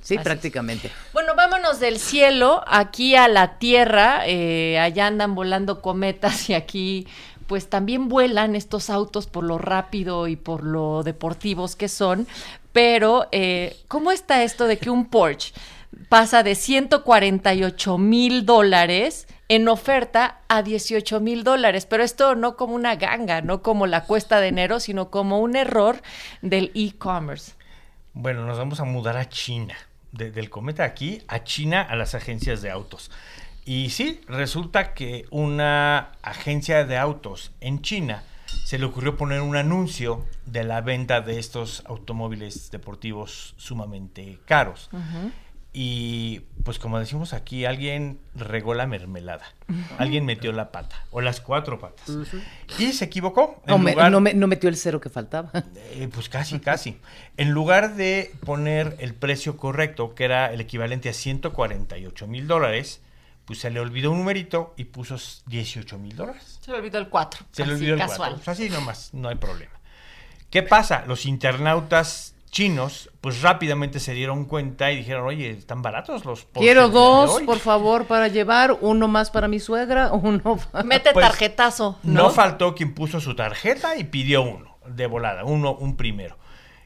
Así 0.02 0.14
es. 0.16 0.23
prácticamente. 0.23 0.90
Bueno, 1.12 1.34
vámonos 1.37 1.78
del 1.78 1.99
cielo 1.99 2.62
aquí 2.66 3.14
a 3.16 3.28
la 3.28 3.58
tierra. 3.58 4.23
eh, 4.26 4.78
allá 4.78 5.06
andan 5.06 5.34
volando 5.34 5.82
cometas 5.82 6.49
y 6.49 6.54
aquí 6.54 7.06
pues 7.46 7.68
también 7.68 8.08
vuelan 8.08 8.56
estos 8.56 8.88
autos 8.88 9.26
por 9.26 9.44
lo 9.44 9.58
rápido 9.58 10.26
y 10.28 10.37
por 10.37 10.64
lo 10.64 11.02
deportivos 11.02 11.76
que 11.76 11.88
son. 11.88 12.26
Pero, 12.73 13.28
eh, 13.32 13.76
¿cómo 13.87 14.11
está 14.11 14.42
esto 14.42 14.66
de 14.66 14.78
que 14.78 14.88
un 14.90 15.04
Porsche 15.06 15.52
pasa 16.08 16.42
de 16.42 16.54
148 16.54 17.98
mil 17.98 18.46
dólares 18.46 19.26
en 19.48 19.68
oferta 19.68 20.40
a 20.48 20.62
18 20.62 21.20
mil 21.20 21.44
dólares? 21.44 21.86
Pero 21.86 22.02
esto 22.02 22.34
no 22.34 22.56
como 22.56 22.74
una 22.74 22.96
ganga, 22.96 23.40
no 23.42 23.62
como 23.62 23.86
la 23.86 24.04
cuesta 24.04 24.40
de 24.40 24.48
enero, 24.48 24.80
sino 24.80 25.10
como 25.10 25.40
un 25.40 25.56
error 25.56 26.02
del 26.42 26.70
e-commerce. 26.74 27.52
Bueno, 28.12 28.46
nos 28.46 28.58
vamos 28.58 28.80
a 28.80 28.84
mudar 28.84 29.16
a 29.16 29.28
China. 29.28 29.74
De- 30.12 30.30
del 30.30 30.48
cometa 30.48 30.84
aquí 30.84 31.22
a 31.26 31.42
China 31.42 31.82
a 31.82 31.96
las 31.96 32.14
agencias 32.14 32.62
de 32.62 32.70
autos. 32.70 33.10
Y 33.64 33.90
sí, 33.90 34.20
resulta 34.28 34.94
que 34.94 35.24
una 35.30 36.12
agencia 36.22 36.84
de 36.84 36.96
autos 36.98 37.50
en 37.60 37.82
China 37.82 38.22
se 38.64 38.78
le 38.78 38.84
ocurrió 38.84 39.16
poner 39.16 39.40
un 39.40 39.56
anuncio 39.56 40.24
de 40.46 40.62
la 40.62 40.80
venta 40.82 41.20
de 41.20 41.38
estos 41.40 41.82
automóviles 41.86 42.70
deportivos 42.70 43.54
sumamente 43.56 44.38
caros. 44.44 44.88
Y 45.76 46.40
pues 46.62 46.78
como 46.78 46.99
decimos 46.99 47.33
aquí, 47.35 47.64
alguien 47.66 48.21
regó 48.35 48.73
la 48.75 48.87
mermelada. 48.87 49.45
Alguien 49.99 50.25
metió 50.25 50.52
la 50.52 50.71
pata, 50.73 51.04
o 51.11 51.21
las 51.21 51.40
cuatro 51.43 51.78
patas. 51.78 52.09
Y 52.78 52.93
se 52.93 53.04
equivocó. 53.07 53.61
No, 53.66 53.76
me- 53.78 53.90
lugar- 53.93 54.11
no 54.11 54.21
me- 54.21 54.33
no 54.35 54.47
metió 54.47 54.69
el 54.71 54.76
cero 54.76 55.00
que 55.00 55.11
faltaba. 55.11 55.50
eh, 55.76 56.09
pues 56.14 56.28
casi, 56.31 56.61
casi. 56.61 56.99
En 57.37 57.50
lugar 57.50 57.97
de 57.97 58.33
poner 58.47 58.97
el 59.00 59.14
precio 59.14 59.57
correcto, 59.59 60.14
que 60.14 60.25
era 60.25 60.52
el 60.52 60.61
equivalente 60.61 61.09
a 61.11 61.12
148 61.12 62.26
mil 62.28 62.47
dólares, 62.47 63.00
pues 63.45 63.59
se 63.59 63.69
le 63.71 63.81
olvidó 63.81 64.11
un 64.12 64.19
numerito 64.19 64.73
y 64.78 64.85
puso 64.85 65.16
18 65.47 65.99
mil 65.99 66.16
dólares. 66.16 66.61
Se 66.62 66.71
le 66.71 66.78
olvidó 66.78 66.99
el 66.99 67.09
4. 67.09 67.45
Se 67.52 67.66
le 67.66 67.75
olvidó 67.75 67.95
el 67.95 67.99
casual. 67.99 68.16
cuatro. 68.19 68.37
Pues 68.37 68.49
así 68.49 68.71
nomás, 68.71 69.12
no 69.12 69.28
hay 69.28 69.35
problema. 69.37 69.73
¿Qué 70.50 70.62
pasa? 70.62 71.04
Los 71.07 71.26
internautas 71.26 72.34
chinos, 72.54 73.11
pues 73.20 73.42
rápidamente 73.42 73.99
se 73.99 74.14
dieron 74.14 74.44
cuenta 74.44 74.92
y 74.92 74.96
dijeron, 74.99 75.26
oye, 75.26 75.50
están 75.50 75.82
baratos 75.82 76.25
los 76.25 76.44
postres 76.44 76.62
Quiero 76.62 76.88
dos, 76.88 77.30
hoy". 77.32 77.44
por 77.44 77.58
favor, 77.58 78.06
para 78.06 78.28
llevar. 78.28 78.78
Uno 78.80 79.08
más 79.08 79.30
para 79.32 79.49
mi 79.49 79.58
suegra, 79.58 80.12
uno 80.12 80.56
para... 80.70 80.84
Mete 80.84 81.12
Pues, 81.12 81.26
tarjetazo. 81.26 81.99
No 82.04 82.23
¿no? 82.25 82.30
faltó 82.30 82.75
quien 82.76 82.94
puso 82.94 83.20
su 83.20 83.34
tarjeta 83.34 83.96
y 83.96 84.04
pidió 84.04 84.42
uno, 84.42 84.78
de 84.87 85.06
volada, 85.08 85.44
uno, 85.44 85.75
un 85.75 85.96
primero. 85.96 86.38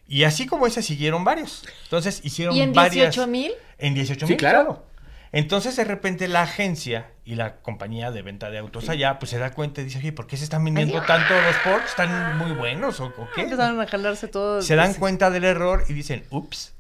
Y 0.09 0.25
así 0.25 0.47
como 0.47 0.67
ese 0.67 0.83
siguieron 0.83 1.23
varios. 1.23 1.65
Entonces 1.85 2.23
hicieron 2.25 2.57
¿Y 2.57 2.63
en 2.63 2.73
varias. 2.73 3.15
18,000? 3.15 3.53
En 3.77 3.93
18 3.95 4.27
Sí, 4.27 4.33
mil, 4.33 4.39
claro. 4.39 4.65
claro. 4.65 4.88
Entonces 5.33 5.77
de 5.77 5.85
repente 5.85 6.29
la 6.29 6.43
agencia 6.43 7.11
y 7.25 7.35
la 7.35 7.57
compañía 7.57 8.11
de 8.11 8.23
venta 8.23 8.51
de 8.51 8.59
autos 8.59 8.89
allá, 8.89 9.19
pues 9.19 9.31
se 9.31 9.39
da 9.39 9.51
cuenta 9.53 9.81
y 9.81 9.85
dice, 9.85 9.99
oye, 9.99 10.13
¿por 10.13 10.27
qué 10.27 10.37
se 10.37 10.45
están 10.45 10.65
vendiendo 10.65 11.03
tanto 11.03 11.35
los 11.41 11.57
Porsche? 11.57 11.89
¿Están 11.89 12.39
muy 12.39 12.53
buenos 12.53 13.01
o, 13.01 13.07
o 13.07 13.29
qué? 13.35 13.43
Empezaron 13.43 13.81
a 13.81 13.87
jalarse 13.87 14.29
todos. 14.29 14.67
se 14.67 14.77
dan 14.77 14.95
cuenta 14.95 15.31
del 15.31 15.45
error 15.45 15.85
y 15.89 15.93
dicen, 15.93 16.25
ups, 16.31 16.75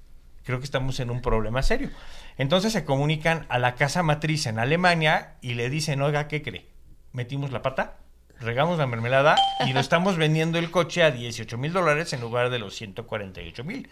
creo 0.44 0.58
que 0.58 0.64
estamos 0.64 0.98
en 1.00 1.10
un 1.10 1.20
problema 1.20 1.62
serio. 1.62 1.90
Entonces 2.38 2.72
se 2.72 2.84
comunican 2.84 3.44
a 3.50 3.58
la 3.58 3.74
casa 3.74 4.02
matriz 4.02 4.46
en 4.46 4.58
Alemania 4.58 5.34
y 5.42 5.54
le 5.54 5.68
dicen, 5.68 6.00
oiga, 6.00 6.28
¿qué 6.28 6.42
cree? 6.42 6.66
Metimos 7.12 7.52
la 7.52 7.62
pata, 7.62 7.96
regamos 8.40 8.78
la 8.78 8.86
mermelada 8.86 9.36
y 9.66 9.72
lo 9.72 9.80
estamos 9.80 10.16
vendiendo 10.16 10.58
el 10.58 10.70
coche 10.70 11.02
a 11.02 11.10
18 11.10 11.58
mil 11.58 11.72
dólares 11.72 12.12
en 12.12 12.20
lugar 12.20 12.48
de 12.48 12.58
los 12.58 12.74
148 12.76 13.64
mil. 13.64 13.90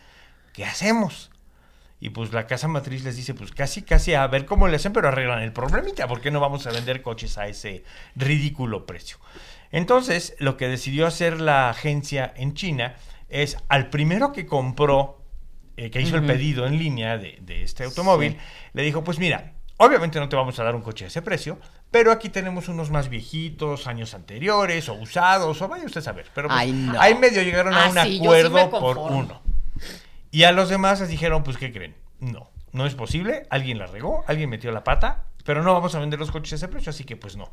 ¿Qué 0.52 0.64
hacemos? 0.64 1.30
Y 2.06 2.10
pues 2.10 2.32
la 2.32 2.46
casa 2.46 2.68
matriz 2.68 3.02
les 3.02 3.16
dice, 3.16 3.34
pues 3.34 3.50
casi, 3.50 3.82
casi 3.82 4.14
a 4.14 4.24
ver 4.28 4.46
cómo 4.46 4.68
le 4.68 4.76
hacen, 4.76 4.92
pero 4.92 5.08
arreglan 5.08 5.42
el 5.42 5.52
problemita. 5.52 6.06
¿Por 6.06 6.20
qué 6.20 6.30
no 6.30 6.38
vamos 6.38 6.64
a 6.68 6.70
vender 6.70 7.02
coches 7.02 7.36
a 7.36 7.48
ese 7.48 7.82
ridículo 8.14 8.86
precio? 8.86 9.16
Entonces, 9.72 10.36
lo 10.38 10.56
que 10.56 10.68
decidió 10.68 11.08
hacer 11.08 11.40
la 11.40 11.68
agencia 11.68 12.32
en 12.36 12.54
China 12.54 12.94
es 13.28 13.56
al 13.68 13.90
primero 13.90 14.30
que 14.32 14.46
compró, 14.46 15.20
eh, 15.76 15.90
que 15.90 16.00
hizo 16.00 16.14
el 16.14 16.24
pedido 16.24 16.64
en 16.68 16.78
línea 16.78 17.18
de, 17.18 17.38
de 17.40 17.64
este 17.64 17.82
automóvil, 17.82 18.38
le 18.72 18.82
dijo, 18.84 19.02
pues 19.02 19.18
mira, 19.18 19.54
obviamente 19.78 20.20
no 20.20 20.28
te 20.28 20.36
vamos 20.36 20.56
a 20.60 20.62
dar 20.62 20.76
un 20.76 20.82
coche 20.82 21.06
a 21.06 21.08
ese 21.08 21.22
precio, 21.22 21.58
pero 21.90 22.12
aquí 22.12 22.28
tenemos 22.28 22.68
unos 22.68 22.88
más 22.88 23.08
viejitos, 23.08 23.88
años 23.88 24.14
anteriores, 24.14 24.88
o 24.88 24.94
usados, 24.94 25.60
o 25.60 25.66
vaya 25.66 25.84
usted 25.84 25.98
a 25.98 26.04
saber. 26.04 26.26
Pero 26.32 26.46
pues, 26.46 26.60
Ay, 26.60 26.70
no. 26.72 27.00
ahí 27.00 27.16
medio 27.16 27.42
llegaron 27.42 27.74
a 27.74 27.86
Ah, 27.86 27.88
un 27.88 27.98
sí, 27.98 28.12
sí 28.12 28.24
acuerdo 28.24 28.70
por 28.70 28.96
uno. 28.98 29.42
Y 30.36 30.44
a 30.44 30.52
los 30.52 30.68
demás 30.68 31.00
les 31.00 31.08
dijeron, 31.08 31.42
pues, 31.42 31.56
¿qué 31.56 31.72
creen? 31.72 31.94
No, 32.20 32.50
no 32.72 32.84
es 32.84 32.94
posible, 32.94 33.46
alguien 33.48 33.78
la 33.78 33.86
regó, 33.86 34.22
alguien 34.26 34.50
metió 34.50 34.70
la 34.70 34.84
pata, 34.84 35.24
pero 35.46 35.62
no 35.62 35.72
vamos 35.72 35.94
a 35.94 35.98
vender 35.98 36.18
los 36.18 36.30
coches 36.30 36.52
a 36.52 36.56
ese 36.56 36.68
precio, 36.68 36.90
así 36.90 37.04
que 37.04 37.16
pues 37.16 37.36
no. 37.36 37.50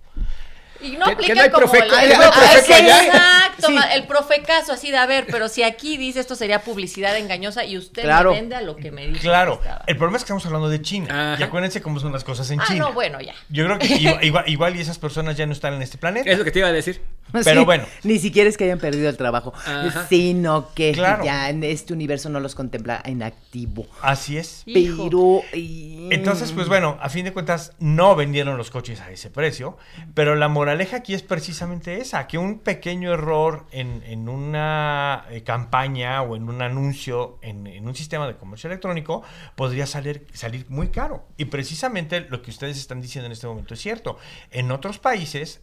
Y 0.81 0.97
no 0.97 1.05
aplica 1.05 1.33
no 1.33 1.41
hay 1.43 1.49
como 1.49 1.65
profeco- 1.67 1.97
el, 1.97 2.09
no 2.09 2.15
Ah, 2.25 2.31
profeco 2.33 2.73
allá. 2.73 3.05
Exacto, 3.05 3.67
Sí. 3.67 3.75
el 3.93 4.05
profecaso 4.05 4.73
así 4.73 4.91
de 4.91 4.97
a 4.97 5.05
ver, 5.05 5.27
pero 5.31 5.47
si 5.47 5.63
aquí 5.63 5.95
dice 5.95 6.19
esto 6.19 6.35
sería 6.35 6.59
publicidad 6.59 7.15
engañosa 7.17 7.63
y 7.63 7.77
usted 7.77 8.01
Claro. 8.01 8.31
me 8.31 8.41
vende 8.41 8.55
a 8.57 8.61
lo 8.61 8.75
que 8.75 8.91
me 8.91 9.07
dice. 9.07 9.21
Claro, 9.21 9.61
el 9.87 9.95
problema 9.95 10.17
es 10.17 10.23
que 10.23 10.25
estamos 10.25 10.45
hablando 10.45 10.67
de 10.67 10.81
China. 10.81 11.33
Ajá. 11.35 11.39
Y 11.41 11.43
acuérdense 11.43 11.81
cómo 11.81 12.01
son 12.01 12.11
las 12.11 12.25
cosas 12.25 12.51
en 12.51 12.59
Ah, 12.59 12.65
China. 12.67 12.79
no, 12.87 12.91
bueno, 12.93 13.21
ya. 13.21 13.33
Yo 13.47 13.63
creo 13.63 13.79
que 13.79 13.85
igual, 13.95 14.23
igual- 14.25 14.49
igual 14.49 14.75
y 14.75 14.81
esas 14.81 14.99
personas 14.99 15.37
ya 15.37 15.45
no 15.45 15.53
están 15.53 15.73
en 15.73 15.81
este 15.83 15.97
planeta. 15.97 16.29
Es 16.29 16.37
lo 16.37 16.43
que 16.43 16.51
te 16.51 16.59
iba 16.59 16.67
a 16.67 16.73
decir. 16.73 17.01
Pero 17.31 17.61
Sí, 17.61 17.65
bueno. 17.65 17.85
Ni 18.03 18.19
siquiera 18.19 18.47
es 18.49 18.57
que 18.57 18.65
hayan 18.65 18.79
perdido 18.79 19.09
el 19.09 19.17
trabajo, 19.17 19.53
Ajá. 19.55 20.05
sino 20.07 20.71
que 20.75 20.91
Claro. 20.91 21.23
ya 21.25 21.49
en 21.49 21.63
este 21.63 21.93
universo 21.93 22.29
no 22.29 22.39
los 22.39 22.53
contempla 22.53 23.01
en 23.05 23.23
activo. 23.23 23.87
Así 24.01 24.37
es. 24.37 24.63
Pero. 24.65 25.41
y- 25.53 26.09
Entonces, 26.11 26.51
pues 26.51 26.67
bueno, 26.67 26.97
a 27.01 27.09
fin 27.09 27.25
de 27.25 27.33
cuentas 27.33 27.73
no 27.79 28.15
vendieron 28.15 28.57
los 28.57 28.69
coches 28.69 28.99
a 29.01 29.09
ese 29.11 29.29
precio, 29.31 29.77
pero 30.13 30.35
la 30.35 30.47
moraleja 30.47 30.97
aquí 30.97 31.13
es 31.13 31.23
precisamente 31.23 31.97
esa, 32.01 32.27
que 32.27 32.37
un 32.37 32.59
pequeño 32.59 33.11
error 33.13 33.65
en, 33.71 34.03
en 34.05 34.29
una 34.29 35.25
eh, 35.31 35.41
campaña 35.41 36.21
o 36.21 36.35
en 36.35 36.49
un 36.49 36.61
anuncio 36.61 37.39
en, 37.41 37.65
en 37.67 37.87
un 37.87 37.95
sistema 37.95 38.27
de 38.27 38.35
comercio 38.35 38.67
electrónico 38.67 39.23
podría 39.55 39.87
salir, 39.87 40.27
salir 40.33 40.65
muy 40.69 40.89
caro. 40.89 41.25
Y 41.37 41.45
precisamente 41.45 42.21
lo 42.29 42.41
que 42.41 42.51
ustedes 42.51 42.77
están 42.77 43.01
diciendo 43.01 43.25
en 43.25 43.31
este 43.31 43.47
momento 43.47 43.73
es 43.73 43.79
cierto. 43.81 44.17
En 44.51 44.71
otros 44.71 44.99
países 44.99 45.61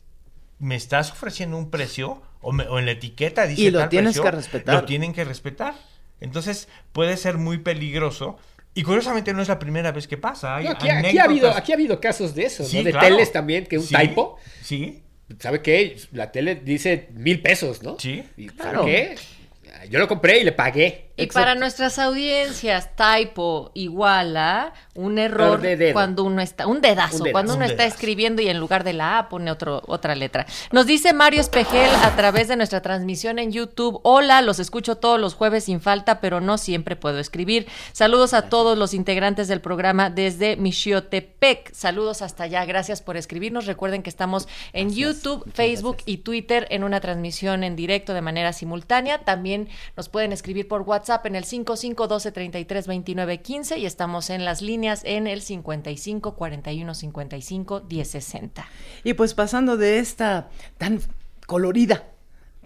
me 0.61 0.77
estás 0.77 1.11
ofreciendo 1.11 1.57
un 1.57 1.71
precio 1.71 2.23
o, 2.41 2.53
me- 2.53 2.69
o 2.69 2.79
en 2.79 2.87
la 2.87 2.93
etiqueta 2.93 3.47
dice 3.47 3.63
Y 3.63 3.71
lo 3.71 3.81
tal 3.81 3.89
tienes 3.89 4.11
precio, 4.13 4.23
que 4.23 4.31
respetar. 4.31 4.75
Lo 4.77 4.85
tienen 4.85 5.13
que 5.13 5.25
respetar. 5.25 5.75
Entonces 6.21 6.69
puede 6.93 7.17
ser 7.17 7.37
muy 7.39 7.59
peligroso. 7.59 8.39
Y 8.73 8.85
curiosamente 8.85 9.33
no 9.35 9.43
es 9.43 9.49
la 9.49 9.59
primera 9.59 9.91
vez 9.91 10.07
que 10.07 10.17
pasa. 10.17 10.57
Hay 10.57 10.65
No, 10.67 10.71
aquí, 10.71 10.89
aquí 10.89 11.19
ha 11.19 11.25
habido, 11.25 11.51
aquí 11.51 11.73
ha 11.73 11.75
habido 11.75 12.01
casos 12.01 12.35
de 12.37 12.45
eso, 12.45 12.65
Sí, 12.65 12.79
¿no? 12.79 12.85
De 12.85 12.93
claro. 12.93 13.09
teles 13.09 13.33
también, 13.33 13.67
que 13.67 13.79
un 13.79 13.85
Sí, 13.85 13.95
typo. 13.97 14.37
Sí, 14.63 15.03
¿Sabe 15.39 15.63
qué? 15.63 15.97
La 16.13 16.33
tele 16.33 16.57
dice 16.57 17.09
mil 17.15 17.41
pesos, 17.41 17.83
¿no? 17.83 17.97
Sí. 17.99 18.25
¿Y 18.37 18.49
Claro. 18.49 18.81
¿Sabe 18.81 18.91
qué? 18.93 19.89
Yo 19.89 19.99
lo 20.01 20.09
compré 20.09 20.41
y 20.41 20.45
le 20.45 20.53
pagué. 20.53 21.10
Y 21.21 21.25
Exacto. 21.25 21.41
para 21.47 21.55
nuestras 21.55 21.99
audiencias, 21.99 22.91
typo 22.97 23.71
igual 23.75 24.37
a 24.37 24.73
un 24.95 25.19
error 25.19 25.61
de 25.61 25.93
cuando 25.93 26.25
uno 26.25 26.41
está, 26.43 26.67
un 26.67 26.81
dedazo, 26.81 27.17
Un 27.17 27.23
dedazo. 27.25 27.33
cuando 27.33 27.53
uno 27.55 27.65
Un 27.65 27.71
está 27.71 27.83
dedazo. 27.83 27.95
escribiendo 27.97 28.43
y 28.43 28.49
en 28.49 28.59
lugar 28.59 28.85
de 28.85 28.93
la 28.93 29.19
A 29.19 29.29
pone 29.29 29.51
otro, 29.51 29.83
otra 29.87 30.15
letra. 30.15 30.47
Nos 30.73 30.87
dice 30.87 31.13
Mario 31.13 31.41
Espejel 31.41 31.91
a 32.03 32.17
través 32.17 32.49
de 32.49 32.57
nuestra 32.57 32.81
transmisión 32.81 33.39
en 33.39 33.53
YouTube, 33.53 34.01
hola, 34.03 34.41
los 34.43 34.59
escucho 34.59 34.97
todos 34.97 35.21
los 35.21 35.35
jueves 35.35 35.65
sin 35.65 35.81
falta, 35.81 36.21
pero 36.21 36.41
no 36.41 36.57
siempre 36.59 36.97
puedo 36.97 37.19
escribir. 37.19 37.67
Saludos 37.93 38.33
a 38.35 38.49
todos 38.49 38.79
los 38.79 38.95
integrantes 38.95 39.49
del 39.49 39.61
programa 39.61 40.09
desde 40.11 40.57
Mixiotepec. 40.57 41.73
Saludos 41.73 42.23
hasta 42.23 42.45
allá, 42.45 42.65
gracias 42.65 43.03
por 43.03 43.17
escribirnos. 43.17 43.67
Recuerden 43.67 44.03
que 44.03 44.11
estamos 44.11 44.49
en 44.73 44.91
YouTube, 44.95 45.45
Facebook 45.53 45.99
y 46.07 46.19
Twitter 46.19 46.67
en 46.71 46.85
una 46.85 47.01
transmisión 47.01 47.65
en 47.65 47.77
directo 47.77 48.15
de 48.15 48.21
manera 48.23 48.53
simultánea. 48.53 49.19
También 49.25 49.69
nos 49.97 50.09
pueden 50.09 50.33
escribir 50.33 50.69
por 50.69 50.83
WhatsApp 50.83 51.10
en 51.25 51.37
el 51.37 51.45
5512 51.45 52.33
33 52.33 52.87
29 52.87 53.41
15 53.43 53.79
y 53.79 53.87
estamos 53.87 54.31
en 54.31 54.45
las 54.45 54.63
líneas 54.63 55.03
en 55.05 55.27
el 55.27 55.43
55 55.43 56.35
41 56.37 56.95
55 56.95 57.81
1060. 57.89 58.67
Y 59.05 59.15
pues 59.15 59.35
pasando 59.35 59.77
de 59.77 59.99
esta 59.99 60.49
tan 60.79 61.01
colorida, 61.47 62.05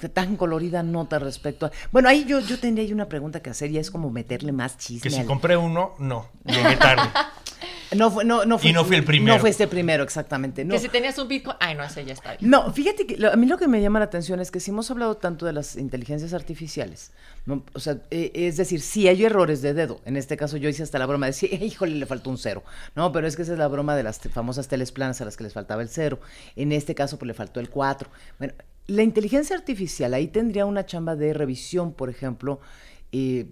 de 0.01 0.09
tan 0.09 0.37
colorida 0.37 0.83
nota 0.83 1.19
respecto 1.19 1.67
a... 1.67 1.71
Bueno, 1.93 2.09
ahí 2.09 2.25
yo, 2.25 2.41
yo 2.41 2.59
tendría 2.59 2.85
ahí 2.85 2.93
una 2.93 3.09
pregunta 3.09 3.41
que 3.41 3.51
hacer 3.51 3.71
y 3.71 3.79
es 3.79 3.91
como 3.91 4.11
meterle 4.11 4.53
más 4.53 4.77
chisme. 4.77 5.01
que 5.03 5.11
si 5.11 5.21
al- 5.21 5.27
compré 5.27 5.57
uno, 5.57 5.95
no, 5.99 6.29
llegué 6.45 6.77
tarde. 6.77 7.09
No 7.95 8.11
fue, 8.11 8.25
no, 8.25 8.45
no 8.45 8.59
fue, 8.59 8.71
Y 8.71 8.73
no 8.73 8.85
fui 8.85 8.97
el 8.97 9.05
primero. 9.05 9.35
No 9.35 9.41
fue 9.41 9.51
este 9.51 9.67
primero, 9.67 10.03
exactamente. 10.05 10.65
No. 10.65 10.73
Que 10.75 10.81
si 10.81 10.89
tenías 10.89 11.17
un 11.19 11.29
Bitcoin, 11.29 11.57
ay 11.61 11.75
no, 11.75 11.85
ese 11.85 12.05
ya 12.05 12.13
está 12.13 12.37
bien. 12.37 12.51
No, 12.51 12.73
fíjate 12.73 13.07
que 13.07 13.17
lo- 13.17 13.33
a 13.33 13.37
mí 13.37 13.47
lo 13.47 13.57
que 13.59 13.69
me 13.69 13.81
llama 13.81 13.99
la 13.99 14.07
atención 14.07 14.41
es 14.41 14.51
que 14.51 14.61
si 14.61 14.71
hemos 14.71 14.91
hablado 14.91 15.17
tanto 15.17 15.47
de 15.47 15.53
las 15.53 15.77
inteligencias 15.77 16.33
artificiales, 16.35 17.13
¿no? 17.47 17.65
o 17.75 17.81
sea, 17.81 17.99
eh, 18.11 18.31
es 18.35 18.57
decir, 18.57 18.81
sí 18.81 19.09
hay 19.09 19.25
errores 19.25 19.63
de 19.63 19.75
dedo. 19.75 20.01
En 20.05 20.17
este 20.17 20.37
caso 20.37 20.57
yo 20.57 20.69
hice 20.69 20.83
hasta 20.83 20.99
la 20.99 21.07
broma 21.07 21.27
de 21.27 21.33
decir, 21.33 21.53
híjole, 21.63 21.95
le 21.95 22.07
faltó 22.07 22.31
un 22.31 22.39
cero. 22.39 22.63
No, 22.95 23.13
pero 23.13 23.27
es 23.27 23.37
que 23.37 23.43
esa 23.43 23.53
es 23.53 23.59
la 23.59 23.69
broma 23.69 23.97
de 23.97 24.03
las 24.03 24.19
famosas 24.21 24.69
teles 24.69 24.93
planas 24.93 25.21
a 25.21 25.25
las 25.25 25.37
que 25.37 25.45
les 25.45 25.53
faltaba 25.53 25.83
el 25.83 25.89
cero. 25.89 26.21
En 26.57 26.73
este 26.73 26.95
caso, 26.95 27.19
pues 27.19 27.27
le 27.27 27.35
faltó 27.35 27.61
el 27.61 27.71
cuatro. 27.71 28.09
Bueno, 28.39 28.55
la 28.87 29.03
inteligencia 29.03 29.57
artificial 29.57 30.13
ahí 30.15 30.29
tendría 30.29 30.67
una 30.67 30.85
chamba 30.85 31.17
de 31.17 31.33
revisión, 31.33 31.93
por 31.93 32.11
ejemplo, 32.11 32.61
eh, 33.13 33.47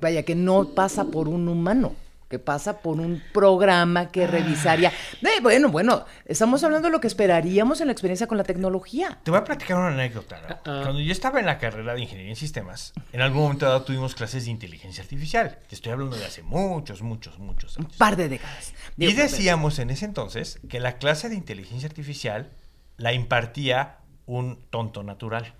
vaya, 0.00 0.22
que 0.24 0.34
no 0.34 0.68
pasa 0.74 1.04
por 1.06 1.28
un 1.28 1.48
humano 1.48 1.94
que 2.30 2.38
pasa 2.38 2.78
por 2.78 3.00
un 3.00 3.20
programa 3.34 4.12
que 4.12 4.28
revisaría. 4.28 4.92
Eh, 5.20 5.40
bueno, 5.42 5.68
bueno, 5.68 6.06
estamos 6.24 6.62
hablando 6.62 6.86
de 6.86 6.92
lo 6.92 7.00
que 7.00 7.08
esperaríamos 7.08 7.80
en 7.80 7.88
la 7.88 7.92
experiencia 7.92 8.28
con 8.28 8.38
la 8.38 8.44
tecnología. 8.44 9.18
Te 9.24 9.32
voy 9.32 9.38
a 9.40 9.44
platicar 9.44 9.76
una 9.76 9.88
anécdota. 9.88 10.40
¿no? 10.40 10.54
Ah. 10.64 10.80
Cuando 10.84 11.00
yo 11.00 11.10
estaba 11.10 11.40
en 11.40 11.46
la 11.46 11.58
carrera 11.58 11.92
de 11.92 12.02
ingeniería 12.02 12.30
en 12.30 12.36
sistemas, 12.36 12.92
en 13.12 13.20
algún 13.20 13.42
momento 13.42 13.66
dado 13.66 13.82
tuvimos 13.82 14.14
clases 14.14 14.44
de 14.44 14.52
inteligencia 14.52 15.02
artificial. 15.02 15.58
Te 15.68 15.74
estoy 15.74 15.90
hablando 15.90 16.16
de 16.16 16.24
hace 16.24 16.42
muchos, 16.42 17.02
muchos, 17.02 17.40
muchos 17.40 17.76
Un 17.78 17.86
años. 17.86 17.96
par 17.96 18.14
de 18.14 18.28
décadas. 18.28 18.74
Digo, 18.96 19.10
Y 19.10 19.14
decíamos 19.14 19.80
en 19.80 19.90
ese 19.90 20.04
entonces 20.04 20.60
que 20.68 20.78
la 20.78 20.98
clase 20.98 21.28
de 21.28 21.34
inteligencia 21.34 21.88
artificial 21.88 22.52
la 22.96 23.12
impartía 23.12 23.98
un 24.26 24.60
tonto 24.70 25.02
natural. 25.02 25.52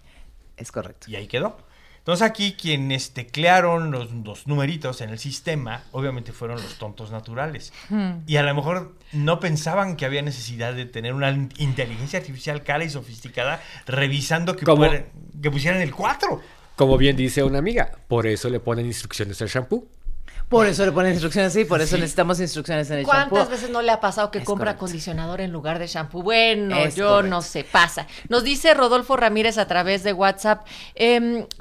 Es 0.57 0.71
correcto. 0.71 1.11
Y 1.11 1.17
ahí 1.17 1.27
quedó. 1.27 1.59
Entonces 2.01 2.27
aquí 2.27 2.57
quienes 2.61 3.13
teclearon 3.13 3.91
los, 3.91 4.11
los 4.13 4.47
numeritos 4.47 5.01
en 5.03 5.11
el 5.11 5.19
sistema, 5.19 5.85
obviamente 5.93 6.33
fueron 6.33 6.57
los 6.61 6.75
tontos 6.79 7.11
naturales. 7.13 7.73
Y 8.27 8.37
a 8.37 8.43
lo 8.43 8.55
mejor 8.55 8.95
no 9.13 9.39
pensaban 9.39 9.97
que 9.97 10.07
había 10.07 10.23
necesidad 10.23 10.73
de 10.75 10.87
tener 10.87 11.13
una 11.15 11.31
in- 11.31 11.53
inteligencia 11.59 12.19
artificial 12.19 12.63
cara 12.63 12.85
y 12.85 12.91
sofisticada 12.91 13.63
revisando 13.87 14.57
que, 14.57 14.65
que 15.43 15.51
pusieran 15.51 15.81
el 15.83 15.95
4. 15.95 16.41
Como 16.77 16.97
bien 16.97 17.17
dice 17.17 17.43
una 17.45 17.59
amiga, 17.59 17.93
por 18.09 18.27
eso 18.27 18.49
le 18.49 18.59
ponen 18.61 18.87
instrucciones 18.87 19.41
al 19.43 19.49
shampoo. 19.49 19.87
Por 20.49 20.67
eso 20.67 20.85
le 20.85 20.91
ponen 20.91 21.13
instrucciones 21.13 21.53
así, 21.53 21.65
por 21.65 21.81
eso 21.81 21.97
necesitamos 21.97 22.41
instrucciones 22.41 22.91
en 22.91 22.99
el 22.99 23.05
¿Cuántas 23.05 23.39
shampoo. 23.39 23.51
veces 23.53 23.71
no 23.71 23.83
le 23.83 23.93
ha 23.93 24.01
pasado 24.01 24.33
que 24.33 24.39
Es 24.41 24.45
compra 24.45 24.73
correcto. 24.73 24.85
acondicionador 24.87 25.41
en 25.41 25.53
lugar 25.53 25.79
de 25.79 25.87
shampoo? 25.87 26.23
Bueno, 26.25 26.77
Es 26.77 26.97
yo 26.97 27.07
correcto. 27.09 27.31
no 27.31 27.41
sé, 27.43 27.63
pasa. 27.63 28.09
Nos 28.29 28.43
dice 28.43 28.75
Rodolfo 28.75 29.17
Ramírez 29.17 29.59
a 29.59 29.69
través 29.69 30.03
de 30.03 30.13
WhatsApp, 30.13 30.67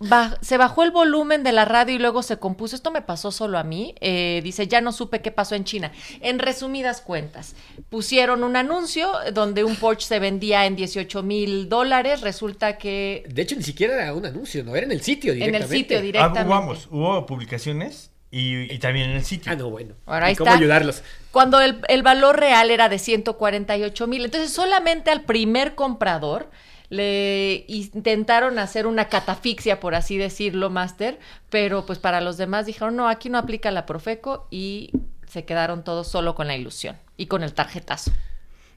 ba- 0.01 0.37
se 0.41 0.57
bajó 0.57 0.83
el 0.83 0.91
volumen 0.91 1.43
de 1.43 1.51
la 1.51 1.65
radio 1.65 1.95
y 1.95 1.99
luego 1.99 2.23
se 2.23 2.37
compuso. 2.37 2.75
Esto 2.75 2.91
me 2.91 3.01
pasó 3.01 3.31
solo 3.31 3.57
a 3.57 3.63
mí. 3.63 3.93
Eh, 4.01 4.41
dice, 4.43 4.67
ya 4.67 4.81
no 4.81 4.91
supe 4.91 5.21
qué 5.21 5.31
pasó 5.31 5.55
en 5.55 5.63
China. 5.65 5.91
En 6.21 6.39
resumidas 6.39 7.01
cuentas, 7.01 7.55
pusieron 7.89 8.43
un 8.43 8.55
anuncio 8.55 9.11
donde 9.33 9.63
un 9.63 9.75
Porsche 9.75 10.07
se 10.07 10.19
vendía 10.19 10.65
en 10.65 10.75
18 10.75 11.23
mil 11.23 11.69
dólares. 11.69 12.21
Resulta 12.21 12.77
que 12.77 13.23
De 13.29 13.41
hecho, 13.41 13.55
ni 13.55 13.63
siquiera 13.63 13.93
era 14.01 14.13
un 14.13 14.25
anuncio, 14.25 14.63
no, 14.63 14.75
era 14.75 14.85
en 14.85 14.91
el 14.91 15.01
sitio 15.01 15.31
en 15.33 15.39
directamente. 15.39 15.75
el 15.75 15.79
sitio 15.81 15.97
Ah, 15.97 16.01
directamente. 16.01 16.47
hubo 16.47 16.53
ambos, 16.55 16.87
hubo 16.91 17.25
publicaciones 17.25 18.11
y, 18.31 18.71
y 18.73 18.79
también 18.79 19.09
en 19.09 19.17
el 19.17 19.25
sitio. 19.25 19.51
Ah, 19.51 19.55
no, 19.55 19.69
bueno. 19.69 19.95
Ahora, 20.05 20.27
ahí 20.27 20.33
¿Y 20.33 20.35
¿Cómo 20.35 20.49
está. 20.49 20.59
ayudarlos? 20.59 21.03
Cuando 21.31 21.61
el, 21.61 21.81
el 21.87 22.03
valor 22.03 22.39
real 22.39 22.71
era 22.71 22.89
de 22.89 22.99
148 22.99 24.07
mil. 24.07 24.25
Entonces, 24.25 24.51
solamente 24.53 25.11
al 25.11 25.21
primer 25.21 25.75
comprador 25.75 26.49
le 26.89 27.65
intentaron 27.67 28.57
hacer 28.57 28.87
una 28.87 29.09
catafixia, 29.09 29.79
por 29.79 29.93
así 29.95 30.17
decirlo, 30.17 30.69
Master, 30.69 31.19
pero 31.49 31.85
pues 31.85 31.99
para 31.99 32.19
los 32.19 32.37
demás 32.37 32.65
dijeron, 32.65 32.95
no, 32.95 33.07
aquí 33.07 33.29
no 33.29 33.37
aplica 33.37 33.69
la 33.71 33.85
Profeco 33.85 34.47
y 34.49 34.91
se 35.27 35.45
quedaron 35.45 35.83
todos 35.83 36.07
solo 36.07 36.33
con 36.33 36.47
la 36.47 36.55
ilusión 36.55 36.97
y 37.15 37.27
con 37.27 37.43
el 37.43 37.53
tarjetazo. 37.53 38.11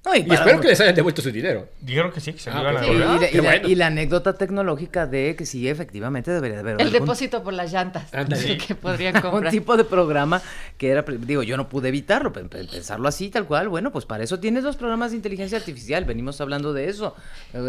No, 0.04 0.16
Y 0.16 0.21
espero 0.28 0.61
que 0.61 0.66
les 0.66 0.80
hayan 0.80 0.97
devuelto 0.97 1.23
su 1.23 1.30
dinero. 1.30 1.68
Dijeron 1.80 2.11
que 2.11 2.21
sí, 2.21 2.32
que 2.32 2.40
se 2.40 2.50
Ah, 2.50 2.61
iban 2.61 2.76
a 2.76 2.80
pues 2.80 2.87
Sí, 2.87 2.92
y, 2.92 2.99
devolver. 2.99 3.21
la, 3.35 3.42
la- 3.42 3.49
bueno. 3.50 3.68
y 3.68 3.75
la 3.76 3.87
anécdota 3.87 4.32
tecnológica 4.35 5.06
de 5.06 5.37
que 5.37 5.47
sí, 5.47 5.68
efectivamente 5.68 6.32
debería 6.32 6.56
de 6.56 6.61
haber 6.62 6.75
El 6.80 6.87
algún- 6.88 7.00
depósito 7.00 7.44
por 7.44 7.52
las 7.52 7.73
llantas 7.73 8.12
Ándale. 8.12 8.59
que 8.66 8.75
podrían 8.75 9.14
un 9.16 9.23
comprar. 9.23 9.52
tipo 9.52 9.76
de 9.76 9.85
programa 9.85 10.42
que 10.76 10.88
era, 10.90 11.04
digo, 11.06 11.44
yo 11.44 11.56
no 11.56 11.68
pude 11.68 11.88
evitarlo, 11.90 12.32
pe- 12.32 12.42
pe- 12.44 12.64
pensarlo 12.64 13.06
así, 13.06 13.28
tal 13.30 13.47
cual, 13.47 13.68
bueno, 13.68 13.92
pues 13.92 14.04
para 14.04 14.25
eso 14.25 14.40
tienes 14.40 14.64
los 14.64 14.75
programas 14.76 15.12
de 15.12 15.18
inteligencia 15.18 15.56
artificial, 15.59 16.04
venimos 16.04 16.40
hablando 16.40 16.73
de 16.73 16.88
eso, 16.88 17.14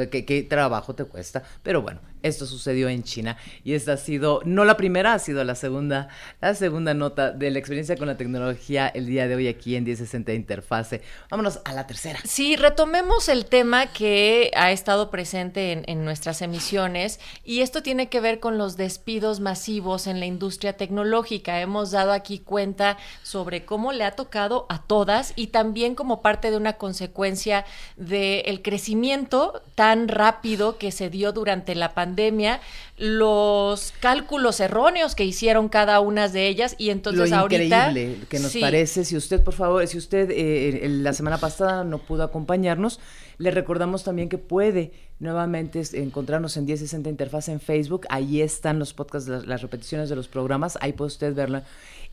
qué, 0.10 0.26
qué 0.26 0.42
trabajo 0.42 0.96
te 0.96 1.04
cuesta, 1.06 1.44
pero 1.62 1.84
bueno, 1.84 2.00
esto 2.24 2.46
sucedió 2.46 2.90
en 2.90 3.04
China 3.04 3.38
y 3.64 3.74
esta 3.74 3.94
ha 3.94 3.98
sido, 3.98 4.42
no 4.46 4.66
la 4.66 4.78
primera, 4.78 5.14
ha 5.14 5.20
sido 5.20 5.44
la 5.44 5.56
segunda, 5.56 6.08
la 6.42 6.56
segunda 6.56 6.94
nota 6.94 7.32
de 7.32 7.52
la 7.52 7.60
experiencia 7.60 7.96
con 7.96 8.08
la 8.08 8.18
tecnología 8.18 8.88
el 8.88 9.06
día 9.06 9.28
de 9.28 9.36
hoy 9.36 9.48
aquí 9.48 9.76
en 9.76 9.84
1060 9.84 10.34
Interfase. 10.34 11.02
Vámonos 11.30 11.60
a 11.66 11.74
la 11.74 11.86
tercera. 11.88 12.20
Sí, 12.24 12.56
retomemos 12.56 13.30
el 13.30 13.46
tema 13.46 13.88
que 13.88 14.52
ha 14.56 14.72
estado 14.72 15.10
presente 15.10 15.84
en, 15.86 16.04
nuestras 16.04 16.42
emisiones 16.42 17.20
y 17.46 17.62
esto 17.62 17.82
tiene 17.82 18.10
que 18.10 18.20
ver 18.20 18.40
con 18.40 18.58
los 18.58 18.76
despidos 18.78 19.40
masivos 19.40 20.08
en 20.08 20.20
la 20.20 20.26
industria 20.26 20.74
tecnológica. 20.74 21.62
Hemos 21.62 21.92
dado 21.92 22.12
aquí 22.12 22.40
cuenta 22.40 22.98
sobre 23.22 23.66
cómo 23.66 23.92
le 23.94 24.04
ha 24.04 24.12
tocado 24.12 24.66
a 24.70 24.82
todas 24.82 25.34
y 25.36 25.48
también 25.48 25.96
como 25.96 26.22
parte 26.22 26.52
de 26.52 26.58
una 26.58 26.74
consecuencia 26.74 27.66
del 27.96 28.62
crecimiento 28.62 29.62
tan 29.76 30.08
rápido 30.08 30.78
que 30.78 30.92
se 30.92 31.10
dio 31.10 31.32
durante 31.32 31.76
la 31.76 31.94
pandemia, 31.94 32.13
los 32.98 33.94
cálculos 34.00 34.60
erróneos 34.60 35.16
que 35.16 35.26
hicieron 35.26 35.68
cada 35.70 36.00
una 36.00 36.28
de 36.30 36.48
ellas 36.48 36.76
y 36.78 36.90
entonces 36.90 37.30
lo 37.30 37.36
ahorita 37.36 37.90
increíble 37.90 38.18
que 38.30 38.40
nos 38.40 38.52
Sí. 38.52 38.62
parece. 38.62 39.04
Si 39.06 39.18
usted, 39.18 39.44
por 39.44 39.54
favor, 39.54 39.86
si 39.88 39.98
usted 39.98 40.30
eh, 40.32 40.86
en- 40.86 41.04
la 41.04 41.14
semana 41.14 41.38
pasada 41.38 41.84
no 41.84 41.98
pudo 41.98 42.24
acompañarnos, 42.24 43.00
le 43.40 43.52
recordamos 43.52 44.04
también 44.04 44.30
que 44.30 44.38
puede 44.38 44.92
nuevamente 45.20 45.82
encontrarnos 45.94 46.56
en 46.58 46.66
1060 46.66 47.10
Interfaz 47.10 47.50
en 47.50 47.60
Facebook. 47.60 48.06
Ahí 48.10 48.42
están 48.42 48.78
los 48.80 48.94
podcasts, 48.94 49.28
las, 49.30 49.46
las 49.48 49.62
repeticiones 49.62 50.10
de 50.10 50.16
los 50.16 50.28
programas. 50.28 50.78
Ahí 50.82 50.94
puede 50.94 51.08
usted 51.08 51.34
verlo. 51.34 51.62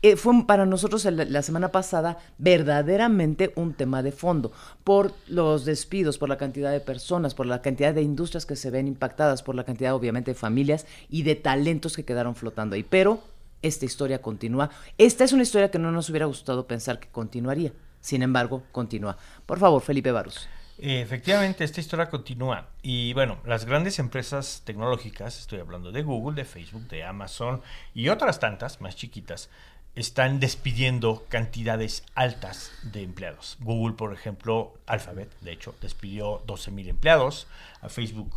Eh, 0.03 0.15
fue 0.15 0.45
para 0.47 0.65
nosotros 0.65 1.05
la 1.05 1.41
semana 1.43 1.71
pasada 1.71 2.17
verdaderamente 2.39 3.53
un 3.55 3.73
tema 3.73 4.01
de 4.01 4.11
fondo 4.11 4.51
por 4.83 5.13
los 5.27 5.63
despidos, 5.63 6.17
por 6.17 6.27
la 6.27 6.37
cantidad 6.37 6.71
de 6.71 6.79
personas, 6.79 7.35
por 7.35 7.45
la 7.45 7.61
cantidad 7.61 7.93
de 7.93 8.01
industrias 8.01 8.47
que 8.47 8.55
se 8.55 8.71
ven 8.71 8.87
impactadas, 8.87 9.43
por 9.43 9.53
la 9.53 9.63
cantidad 9.63 9.93
obviamente 9.93 10.31
de 10.31 10.35
familias 10.35 10.87
y 11.09 11.21
de 11.21 11.35
talentos 11.35 11.95
que 11.95 12.05
quedaron 12.05 12.35
flotando 12.35 12.75
ahí. 12.75 12.83
Pero 12.83 13.21
esta 13.61 13.85
historia 13.85 14.21
continúa. 14.23 14.71
Esta 14.97 15.23
es 15.23 15.33
una 15.33 15.43
historia 15.43 15.69
que 15.69 15.77
no 15.79 15.91
nos 15.91 16.09
hubiera 16.09 16.25
gustado 16.25 16.65
pensar 16.65 16.99
que 16.99 17.07
continuaría. 17.09 17.71
Sin 17.99 18.23
embargo, 18.23 18.63
continúa. 18.71 19.17
Por 19.45 19.59
favor, 19.59 19.83
Felipe 19.83 20.11
Barros. 20.11 20.49
Eh, 20.79 21.01
Efectivamente, 21.01 21.63
esta 21.63 21.79
historia 21.79 22.09
continúa. 22.09 22.69
Y 22.81 23.13
bueno, 23.13 23.37
las 23.45 23.65
grandes 23.65 23.99
empresas 23.99 24.63
tecnológicas, 24.65 25.39
estoy 25.39 25.59
hablando 25.59 25.91
de 25.91 26.01
Google, 26.01 26.35
de 26.35 26.45
Facebook, 26.45 26.87
de 26.87 27.03
Amazon 27.03 27.61
y 27.93 28.09
otras 28.09 28.39
tantas 28.39 28.81
más 28.81 28.95
chiquitas, 28.95 29.51
están 29.95 30.39
despidiendo 30.39 31.25
cantidades 31.29 32.03
altas 32.15 32.71
de 32.83 33.03
empleados. 33.03 33.57
Google, 33.59 33.95
por 33.95 34.13
ejemplo, 34.13 34.73
Alphabet, 34.87 35.29
de 35.41 35.51
hecho, 35.51 35.75
despidió 35.81 36.41
12 36.45 36.71
mil 36.71 36.87
empleados, 36.87 37.47
a 37.81 37.89
Facebook 37.89 38.33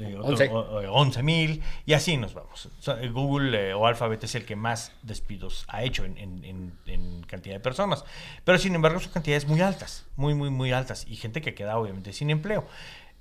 eh, 0.00 0.14
otro- 0.16 0.30
11. 0.30 0.48
o- 0.50 0.58
o- 0.58 0.92
11 0.92 1.22
mil, 1.24 1.62
y 1.84 1.92
así 1.92 2.16
nos 2.16 2.32
vamos. 2.34 2.68
Eh, 3.00 3.08
Google 3.08 3.70
eh, 3.70 3.74
o 3.74 3.84
Alphabet 3.86 4.22
es 4.24 4.34
el 4.36 4.44
que 4.44 4.54
más 4.54 4.92
despidos 5.02 5.64
ha 5.68 5.82
hecho 5.82 6.04
en, 6.04 6.16
en- 6.18 6.44
en- 6.44 6.72
en 6.86 7.22
cantidad 7.24 7.54
de 7.56 7.60
personas. 7.60 8.04
Pero 8.44 8.58
sin 8.58 8.74
embargo 8.76 9.00
son 9.00 9.10
cantidades 9.12 9.46
muy 9.48 9.60
altas, 9.60 10.04
muy, 10.16 10.34
muy, 10.34 10.50
muy 10.50 10.70
altas, 10.72 11.04
y 11.08 11.16
gente 11.16 11.40
que 11.42 11.54
queda 11.54 11.76
obviamente 11.78 12.12
sin 12.12 12.30
empleo. 12.30 12.66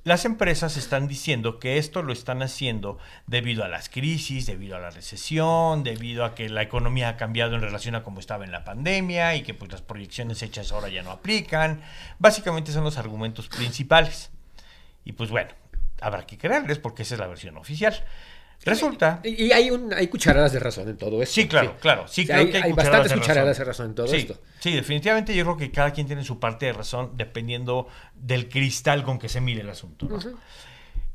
Las 0.07 0.23
empresas 0.23 0.77
están 0.77 1.09
diciendo 1.09 1.59
que 1.59 1.77
esto 1.77 2.01
lo 2.01 2.13
están 2.13 2.41
haciendo 2.41 2.97
debido 3.25 3.65
a 3.65 3.67
las 3.67 3.89
crisis, 3.89 4.45
debido 4.45 4.77
a 4.77 4.79
la 4.79 4.89
recesión, 4.89 5.83
debido 5.83 6.23
a 6.23 6.33
que 6.33 6.47
la 6.47 6.61
economía 6.61 7.09
ha 7.09 7.17
cambiado 7.17 7.55
en 7.55 7.61
relación 7.61 7.93
a 7.93 8.03
cómo 8.05 8.21
estaba 8.21 8.45
en 8.45 8.53
la 8.53 8.63
pandemia 8.63 9.35
y 9.35 9.43
que 9.43 9.53
pues 9.53 9.69
las 9.69 9.81
proyecciones 9.81 10.41
hechas 10.41 10.71
ahora 10.71 10.87
ya 10.87 11.03
no 11.03 11.11
aplican. 11.11 11.81
Básicamente 12.19 12.71
son 12.71 12.85
los 12.85 12.97
argumentos 12.97 13.49
principales. 13.49 14.31
Y 15.03 15.11
pues 15.11 15.29
bueno, 15.29 15.49
habrá 15.99 16.25
que 16.25 16.37
creerles 16.37 16.79
porque 16.79 17.03
esa 17.03 17.15
es 17.15 17.19
la 17.19 17.27
versión 17.27 17.57
oficial. 17.57 18.01
Resulta... 18.63 19.21
Y, 19.23 19.45
y 19.45 19.51
hay, 19.53 19.71
un, 19.71 19.93
hay 19.93 20.07
cucharadas 20.07 20.51
de 20.51 20.59
razón 20.59 20.89
en 20.89 20.97
todo 20.97 21.21
esto. 21.21 21.35
Sí, 21.35 21.47
claro, 21.47 21.75
claro. 21.79 22.07
Sí, 22.07 22.25
creo 22.25 22.39
hay- 22.39 22.51
que 22.51 22.57
hay, 22.57 22.63
hay 22.63 22.71
cucharadas 22.71 22.99
bastantes 22.99 23.11
de 23.11 23.19
cucharadas 23.19 23.57
de 23.57 23.63
razón 23.63 23.85
en 23.87 23.95
todo 23.95 24.07
sí, 24.07 24.15
esto. 24.17 24.41
Sí, 24.59 24.73
definitivamente 24.73 25.35
yo 25.35 25.43
creo 25.45 25.57
que 25.57 25.71
cada 25.71 25.91
quien 25.93 26.07
tiene 26.07 26.23
su 26.23 26.39
parte 26.39 26.65
de 26.65 26.73
razón 26.73 27.11
dependiendo 27.15 27.87
del 28.15 28.49
cristal 28.49 29.03
con 29.03 29.19
que 29.19 29.29
se 29.29 29.39
mire 29.39 29.61
el 29.61 29.69
asunto. 29.69 30.07
¿no? 30.07 30.19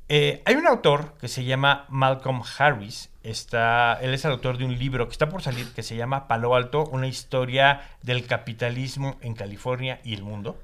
Eh, 0.09 0.43
hay 0.45 0.55
un 0.57 0.67
autor 0.67 1.15
que 1.21 1.29
se 1.29 1.45
llama 1.45 1.87
Malcolm 1.89 2.43
Harris. 2.59 3.11
Está, 3.23 3.99
él 4.03 4.13
es 4.15 4.25
el 4.25 4.33
autor 4.33 4.59
de 4.59 4.65
un 4.65 4.79
libro 4.79 5.07
que 5.07 5.13
está 5.13 5.29
por 5.29 5.43
salir 5.43 5.69
que 5.73 5.83
se 5.83 5.97
llama 5.97 6.29
Palo 6.29 6.55
Alto, 6.55 6.85
una 6.87 7.07
historia 7.07 7.83
del 8.03 8.27
capitalismo 8.27 9.17
en 9.21 9.35
California 9.35 10.01
y 10.05 10.15
el 10.15 10.23
mundo. 10.23 10.61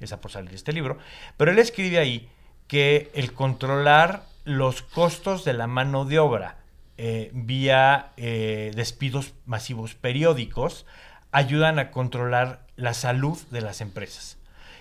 Está 0.00 0.20
por 0.20 0.30
salir 0.30 0.54
este 0.54 0.72
libro. 0.72 0.98
Pero 1.36 1.50
él 1.50 1.58
escribe 1.58 1.98
ahí 1.98 2.28
que 2.66 3.10
el 3.14 3.32
controlar 3.32 4.22
los 4.48 4.80
costos 4.80 5.44
de 5.44 5.52
la 5.52 5.66
mano 5.66 6.06
de 6.06 6.18
obra 6.18 6.56
eh, 6.96 7.30
vía 7.34 8.12
eh, 8.16 8.72
despidos 8.74 9.34
masivos 9.44 9.94
periódicos 9.94 10.86
ayudan 11.32 11.78
a 11.78 11.90
controlar 11.90 12.66
la 12.74 12.94
salud 12.94 13.38
de 13.50 13.60
las 13.60 13.82
empresas. 13.82 14.38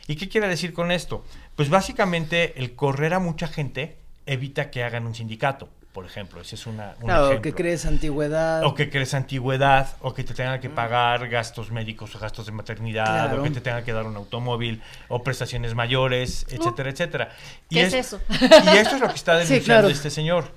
¿Y 0.07 0.15
qué 0.15 0.29
quiere 0.29 0.47
decir 0.47 0.71
con 0.71 0.89
esto? 0.89 1.25
Pues 1.57 1.69
básicamente 1.69 2.57
el 2.59 2.75
correr 2.75 3.13
a 3.13 3.19
mucha 3.19 3.47
gente 3.47 3.97
evita 4.25 4.71
que 4.71 4.83
hagan 4.83 5.05
un 5.05 5.15
sindicato, 5.15 5.69
por 5.97 6.05
ejemplo. 6.05 6.39
Ese 6.41 6.53
es 6.53 6.67
una, 6.67 6.93
un 6.99 7.05
Claro, 7.07 7.25
ejemplo. 7.29 7.41
que 7.41 7.55
crees 7.55 7.83
antigüedad. 7.87 8.63
O 8.63 8.75
que 8.75 8.87
crees 8.91 9.15
antigüedad, 9.15 9.95
o 10.01 10.13
que 10.13 10.23
te 10.23 10.35
tengan 10.35 10.59
que 10.59 10.69
pagar 10.69 11.27
gastos 11.27 11.71
médicos 11.71 12.13
o 12.15 12.19
gastos 12.19 12.45
de 12.45 12.51
maternidad, 12.51 13.29
Claro. 13.29 13.41
o 13.41 13.43
que 13.43 13.49
te 13.49 13.61
tengan 13.61 13.83
que 13.83 13.93
dar 13.93 14.05
un 14.05 14.15
automóvil, 14.15 14.79
o 15.07 15.23
prestaciones 15.23 15.73
mayores, 15.73 16.45
etcétera, 16.51 16.91
etcétera. 16.91 17.29
¿Qué 17.67 17.81
es 17.81 17.93
eso? 17.95 18.21
Y 18.29 18.77
esto 18.77 18.93
es 18.97 19.01
lo 19.01 19.07
que 19.09 19.15
está 19.15 19.31
Sí, 19.43 19.53
denunciando 19.53 19.63
claro. 19.63 19.87
este 19.87 20.11
señor. 20.11 20.51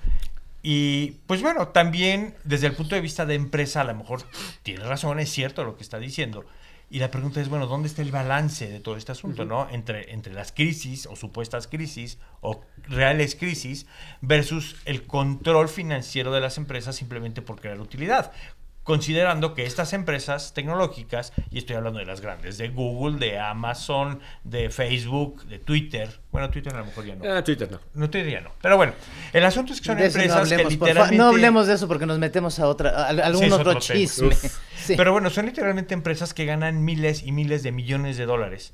Y 0.63 1.13
pues 1.27 1.41
bueno, 1.41 1.69
también 1.69 2.35
desde 2.45 2.67
el 2.67 2.75
punto 2.75 2.95
de 2.95 3.01
vista 3.01 3.25
de 3.25 3.35
empresa, 3.35 3.81
a 3.81 3.85
lo 3.85 3.95
mejor 3.95 4.21
tiene 4.63 4.85
razón, 4.85 5.21
es 5.21 5.31
cierto 5.31 5.65
lo 5.65 5.75
que 5.79 5.83
está 5.83 5.99
diciendo. 5.99 6.45
Y 6.93 6.99
la 6.99 7.13
pregunta 7.13 7.41
es, 7.41 7.49
bueno, 7.49 7.69
¿dónde 7.69 7.87
está 7.87 8.03
el 8.03 8.11
balance 8.11 8.69
de 8.69 8.81
todo 8.81 8.97
este 8.97 9.13
asunto, 9.13 9.45
no? 9.45 9.69
Entre, 9.71 10.13
entre 10.13 10.35
las 10.35 10.51
crisis 10.51 11.07
o 11.07 11.15
supuestas 11.15 11.69
crisis 11.69 12.19
o 12.41 12.63
reales 12.89 13.37
crisis 13.37 13.87
versus 14.21 14.77
el 14.87 15.07
control 15.07 15.69
financiero 15.69 16.33
de 16.33 16.41
las 16.41 16.59
empresas 16.59 16.97
simplemente 16.97 17.43
por 17.43 17.61
crear 17.61 17.81
utilidad. 17.81 18.33
Considerando 18.83 19.55
que 19.55 19.67
estas 19.67 19.93
empresas 19.93 20.55
tecnológicas, 20.55 21.33
y 21.51 21.59
estoy 21.59 21.77
hablando 21.77 21.99
de 21.99 22.07
las 22.07 22.21
grandes, 22.23 22.57
de 22.59 22.71
Google, 22.71 23.19
de 23.19 23.39
Amazon, 23.39 24.21
de 24.43 24.71
Facebook, 24.71 25.45
de 25.45 25.59
Twitter, 25.59 26.21
bueno, 26.33 26.49
Twitter 26.51 26.75
a 26.75 26.79
lo 26.81 26.87
mejor 26.87 27.05
ya 27.05 27.15
no. 27.15 27.31
Ah, 27.31 27.45
Twitter 27.45 27.71
no. 27.71 27.79
No 27.95 28.09
te 28.09 28.19
diría 28.25 28.41
no. 28.41 28.51
Pero 28.63 28.77
bueno, 28.79 28.95
el 29.33 29.45
asunto 29.45 29.75
es 29.75 29.81
que 29.81 29.87
son 29.87 29.99
De 29.99 30.05
no 30.05 30.07
empresas 30.09 30.49
que 30.49 30.55
hablemos, 30.55 30.65
fa- 30.65 30.87
literalmente. 30.87 31.17
no 31.19 31.29
hablemos 31.29 31.67
de 31.67 31.75
eso 31.75 31.87
porque 31.89 32.07
nos 32.07 32.19
metemos 32.19 32.59
a 32.59 32.67
otra, 32.69 32.91
a, 32.91 33.05
a 33.07 33.09
algún 33.11 33.45
Sí, 33.45 33.51
otro, 33.53 33.75
chisme. 33.79 34.35
Sí. 34.81 34.95
Pero 34.97 35.13
bueno, 35.13 35.29
son 35.29 35.45
literalmente 35.45 35.93
empresas 35.93 36.33
que 36.33 36.47
ganan 36.47 36.83
miles 36.85 37.23
y 37.23 37.33
miles 37.33 37.63
de 37.63 37.71
millones 37.73 38.17
de 38.17 38.25
dólares. 38.25 38.73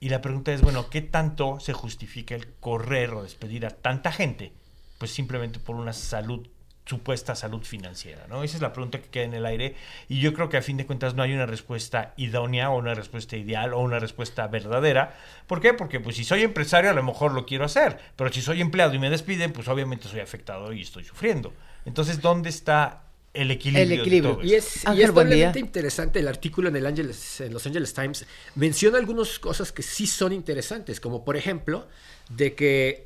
Y 0.00 0.10
la 0.10 0.20
pregunta 0.20 0.52
es, 0.52 0.60
bueno, 0.60 0.90
¿qué 0.90 1.00
tanto 1.00 1.58
se 1.60 1.72
justifica 1.72 2.34
el 2.34 2.46
correr 2.60 3.10
o 3.14 3.22
despedir 3.22 3.64
a 3.64 3.70
tanta 3.70 4.12
gente? 4.12 4.52
Pues 4.98 5.10
simplemente 5.12 5.58
por 5.58 5.76
una 5.76 5.94
salud 5.94 6.46
supuesta 6.86 7.34
salud 7.34 7.62
financiera, 7.62 8.26
¿no? 8.28 8.44
Esa 8.44 8.56
es 8.56 8.62
la 8.62 8.72
pregunta 8.72 9.00
que 9.00 9.08
queda 9.08 9.24
en 9.24 9.34
el 9.34 9.44
aire 9.44 9.74
y 10.08 10.20
yo 10.20 10.32
creo 10.32 10.48
que 10.48 10.56
a 10.56 10.62
fin 10.62 10.76
de 10.76 10.86
cuentas 10.86 11.14
no 11.14 11.22
hay 11.22 11.32
una 11.32 11.44
respuesta 11.44 12.14
idónea 12.16 12.70
o 12.70 12.78
una 12.78 12.94
respuesta 12.94 13.36
ideal 13.36 13.74
o 13.74 13.80
una 13.80 13.98
respuesta 13.98 14.46
verdadera. 14.46 15.16
¿Por 15.46 15.60
qué? 15.60 15.74
Porque 15.74 15.98
pues 15.98 16.16
si 16.16 16.24
soy 16.24 16.42
empresario 16.42 16.90
a 16.90 16.94
lo 16.94 17.02
mejor 17.02 17.32
lo 17.32 17.44
quiero 17.44 17.64
hacer, 17.64 17.98
pero 18.14 18.32
si 18.32 18.40
soy 18.40 18.60
empleado 18.60 18.94
y 18.94 18.98
me 18.98 19.10
despiden, 19.10 19.52
pues 19.52 19.66
obviamente 19.68 20.08
soy 20.08 20.20
afectado 20.20 20.72
y 20.72 20.82
estoy 20.82 21.04
sufriendo. 21.04 21.52
Entonces, 21.84 22.20
¿dónde 22.20 22.50
está 22.50 23.02
el 23.32 23.50
equilibrio? 23.50 23.94
El 23.94 24.00
equilibrio. 24.00 24.30
de 24.30 24.36
todo 24.36 24.46
Y 24.46 24.54
es, 24.54 24.84
y 24.84 24.88
Ángel, 24.88 25.04
es 25.04 25.10
buen 25.12 25.26
día. 25.28 25.36
doblemente 25.36 25.58
interesante 25.58 26.18
el 26.20 26.28
artículo 26.28 26.68
en 26.68 26.76
el 26.76 26.86
Angeles, 26.86 27.40
en 27.40 27.52
Los 27.52 27.66
Angeles 27.66 27.94
Times. 27.94 28.26
Menciona 28.54 28.98
algunas 28.98 29.38
cosas 29.38 29.72
que 29.72 29.82
sí 29.82 30.06
son 30.06 30.32
interesantes, 30.32 31.00
como 31.00 31.24
por 31.24 31.36
ejemplo, 31.36 31.86
de 32.28 32.54
que, 32.54 33.05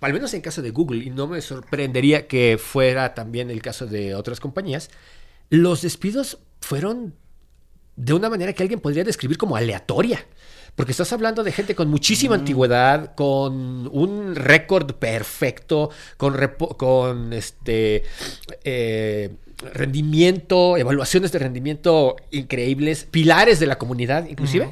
al 0.00 0.12
menos 0.12 0.34
en 0.34 0.40
caso 0.40 0.62
de 0.62 0.70
Google, 0.70 1.04
y 1.04 1.10
no 1.10 1.26
me 1.26 1.40
sorprendería 1.40 2.26
que 2.26 2.58
fuera 2.58 3.14
también 3.14 3.50
el 3.50 3.62
caso 3.62 3.86
de 3.86 4.14
otras 4.14 4.40
compañías, 4.40 4.90
los 5.50 5.82
despidos 5.82 6.38
fueron 6.60 7.14
de 7.96 8.12
una 8.12 8.28
manera 8.28 8.52
que 8.52 8.62
alguien 8.62 8.80
podría 8.80 9.04
describir 9.04 9.38
como 9.38 9.56
aleatoria. 9.56 10.26
Porque 10.74 10.90
estás 10.90 11.12
hablando 11.12 11.44
de 11.44 11.52
gente 11.52 11.76
con 11.76 11.88
muchísima 11.88 12.34
antigüedad, 12.34 13.14
con 13.14 13.88
un 13.92 14.34
récord 14.34 14.94
perfecto, 14.94 15.90
con, 16.16 16.36
con 16.76 17.32
este 17.32 18.02
eh, 18.64 19.36
rendimiento, 19.72 20.76
evaluaciones 20.76 21.30
de 21.30 21.38
rendimiento 21.38 22.16
increíbles, 22.32 23.06
pilares 23.08 23.60
de 23.60 23.66
la 23.66 23.78
comunidad, 23.78 24.26
inclusive. 24.26 24.68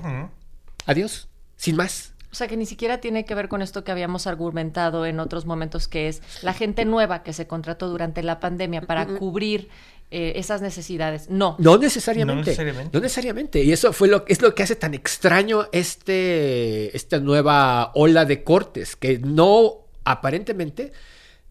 Adiós, 0.87 1.29
sin 1.57 1.77
más. 1.77 2.12
O 2.33 2.35
sea, 2.35 2.49
que 2.49 2.57
ni 2.57 2.65
siquiera 2.65 2.99
tiene 2.99 3.27
que 3.27 3.35
ver 3.35 3.49
con 3.49 3.61
esto 3.61 3.85
que 3.85 3.93
habíamos 3.93 4.27
argumentado 4.27 5.05
en 5.05 5.21
otros 5.21 5.45
momentos, 5.45 5.87
que 5.87 6.09
es 6.09 6.23
la 6.43 6.55
gente 6.55 6.87
nueva 6.87 7.23
que 7.23 7.35
se 7.35 7.47
contrató 7.47 7.89
durante 7.91 8.23
la 8.23 8.41
pandemia 8.41 8.81
para 8.81 9.07
cubrir 9.07 9.69
eh, 10.11 10.33
esas 10.37 10.63
necesidades. 10.63 11.29
No. 11.29 11.57
No 11.59 11.77
necesariamente. 11.77 12.41
No 12.41 12.47
necesariamente. 12.47 12.91
No 12.97 13.03
necesariamente. 13.03 13.63
Y 13.63 13.73
eso 13.73 13.93
fue 13.93 14.09
lo, 14.09 14.25
es 14.29 14.41
lo 14.41 14.55
que 14.55 14.63
hace 14.63 14.77
tan 14.77 14.95
extraño 14.95 15.69
este, 15.73 16.97
esta 16.97 17.19
nueva 17.19 17.93
ola 17.95 18.25
de 18.25 18.43
cortes, 18.45 18.97
que 18.97 19.19
no, 19.19 19.87
aparentemente, 20.05 20.93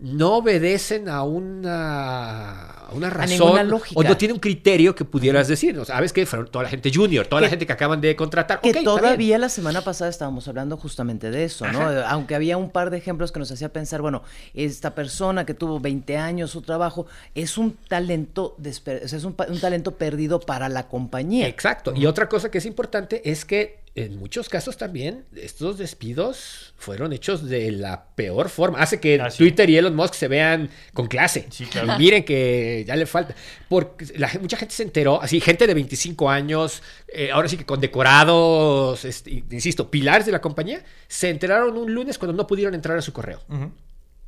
no 0.01 0.37
obedecen 0.37 1.07
a 1.09 1.23
una, 1.23 2.71
a 2.71 2.91
una 2.93 3.09
razón 3.09 3.39
ninguna 3.39 3.63
lógica. 3.63 3.99
o 3.99 4.03
no 4.03 4.17
tiene 4.17 4.33
un 4.33 4.39
criterio 4.39 4.95
que 4.95 5.05
pudieras 5.05 5.47
decir. 5.47 5.77
O 5.77 5.85
sea, 5.85 5.95
¿Sabes 5.95 6.11
qué? 6.11 6.25
Fueron 6.25 6.47
toda 6.49 6.63
la 6.63 6.69
gente 6.69 6.91
junior, 6.93 7.27
toda 7.27 7.41
la 7.41 7.49
gente 7.49 7.65
que 7.67 7.73
acaban 7.73 8.01
de 8.01 8.15
contratar. 8.15 8.61
Que 8.61 8.73
todavía 8.83 9.37
la 9.37 9.49
semana 9.49 9.81
pasada 9.81 10.09
estábamos 10.09 10.47
hablando 10.47 10.75
justamente 10.77 11.29
de 11.29 11.43
eso, 11.45 11.67
¿no? 11.67 11.81
Ajá. 11.81 12.09
Aunque 12.09 12.33
había 12.35 12.57
un 12.57 12.71
par 12.71 12.89
de 12.89 12.97
ejemplos 12.97 13.31
que 13.31 13.39
nos 13.39 13.51
hacía 13.51 13.71
pensar, 13.71 14.01
bueno, 14.01 14.23
esta 14.53 14.95
persona 14.95 15.45
que 15.45 15.53
tuvo 15.53 15.79
20 15.79 16.17
años 16.17 16.51
su 16.51 16.61
trabajo 16.61 17.05
es 17.35 17.57
un 17.57 17.73
talento 17.87 18.55
desper- 18.59 19.01
es 19.03 19.23
un 19.23 19.35
talento 19.59 19.95
perdido 19.95 20.39
para 20.39 20.67
la 20.67 20.87
compañía. 20.87 21.47
Exacto. 21.47 21.93
Y 21.95 22.07
otra 22.07 22.27
cosa 22.27 22.49
que 22.49 22.57
es 22.57 22.65
importante 22.65 23.29
es 23.29 23.45
que 23.45 23.81
en 23.93 24.15
muchos 24.17 24.47
casos 24.47 24.77
también 24.77 25.25
estos 25.36 25.77
despidos 25.77 26.73
fueron 26.77 27.12
hechos 27.12 27.49
de 27.49 27.71
la 27.71 28.06
peor 28.15 28.47
forma. 28.47 28.80
Hace 28.80 29.01
que 29.01 29.19
Ah, 29.19 29.30
sí. 29.30 29.39
Twitter 29.39 29.69
y 29.69 29.75
Elon 29.77 29.93
Musk 29.95 30.13
se 30.13 30.30
vean 30.30 30.69
con 30.93 31.08
clase. 31.08 31.47
Sí, 31.49 31.65
claro. 31.65 31.97
Miren 31.97 32.23
que 32.23 32.86
ya 32.88 32.95
le 32.95 33.06
falta. 33.06 33.36
Porque 33.67 34.06
la, 34.17 34.30
mucha 34.39 34.56
gente 34.56 34.73
se 34.73 34.84
enteró, 34.84 35.21
así, 35.21 35.41
gente 35.41 35.67
de 35.67 35.73
25 35.73 36.30
años, 36.30 36.82
eh, 37.13 37.32
ahora 37.32 37.49
sí 37.49 37.58
que 37.58 37.65
condecorados, 37.65 39.04
este, 39.06 39.43
insisto, 39.51 39.89
pilares 39.91 40.25
de 40.25 40.32
la 40.32 40.39
compañía, 40.41 40.84
se 41.08 41.30
enteraron 41.30 41.77
un 41.77 41.93
lunes 41.93 42.17
cuando 42.17 42.34
no 42.36 42.47
pudieron 42.47 42.73
entrar 42.73 42.97
a 42.97 43.01
su 43.01 43.12
correo. 43.13 43.41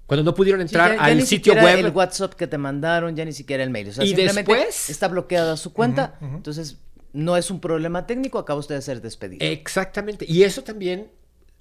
Cuando 0.06 0.24
no 0.24 0.36
pudieron 0.36 0.60
Sí, 0.62 0.64
entrar 0.74 0.92
ya- 0.92 0.98
ya 0.98 1.04
al 1.06 1.18
ni 1.18 1.26
sitio 1.26 1.54
web. 1.54 1.80
El 1.80 1.90
WhatsApp 1.92 2.34
que 2.34 2.48
te 2.48 2.58
mandaron, 2.58 3.16
ya 3.16 3.24
ni 3.24 3.32
siquiera 3.32 3.64
el 3.64 3.70
mail. 3.70 3.90
O 3.90 3.94
sea, 3.94 4.04
Y 4.04 4.08
simplemente 4.10 4.52
después- 4.54 4.90
está 4.90 5.08
bloqueada 5.08 5.56
su 5.56 5.72
cuenta. 5.72 6.18
Entonces, 6.22 6.78
no 7.14 7.38
es 7.38 7.52
un 7.52 7.60
problema 7.60 8.06
técnico, 8.08 8.40
acaba 8.40 8.60
usted 8.60 8.76
de 8.76 8.82
ser 8.82 9.02
despedido. 9.02 9.46
Exactamente. 9.46 10.26
Y 10.28 10.44
eso 10.44 10.64
también 10.64 11.12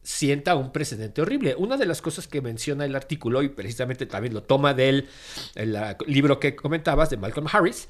sienta 0.02 0.56
un 0.56 0.72
precedente 0.72 1.22
horrible. 1.22 1.54
Una 1.56 1.76
de 1.76 1.86
las 1.86 2.02
cosas 2.02 2.26
que 2.26 2.40
menciona 2.40 2.84
el 2.84 2.96
artículo, 2.96 3.42
y 3.42 3.50
precisamente 3.50 4.06
también 4.06 4.34
lo 4.34 4.42
toma 4.42 4.74
del 4.74 5.08
el, 5.54 5.76
libro 6.06 6.40
que 6.40 6.56
comentabas 6.56 7.10
de 7.10 7.18
Malcolm 7.18 7.46
Harris, 7.52 7.88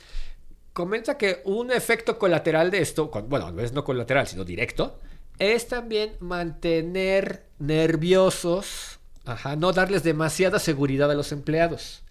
comenta 0.73 1.17
que 1.17 1.41
un 1.45 1.71
efecto 1.71 2.19
colateral 2.19 2.71
de 2.71 2.81
esto, 2.81 3.11
bueno, 3.29 3.51
no 3.53 3.63
es 3.63 3.73
no 3.73 3.85
colateral, 3.85 4.27
sino 4.27 4.45
directo, 4.45 4.99
es 5.39 5.69
también 5.69 6.17
mantener 6.21 7.47
nerviosos, 7.59 8.99
no 9.57 9.73
darles 9.73 10.03
demasiada 10.03 10.59
seguridad 10.59 11.11
a 11.11 11.15
los 11.15 11.33
empleados. 11.33 12.03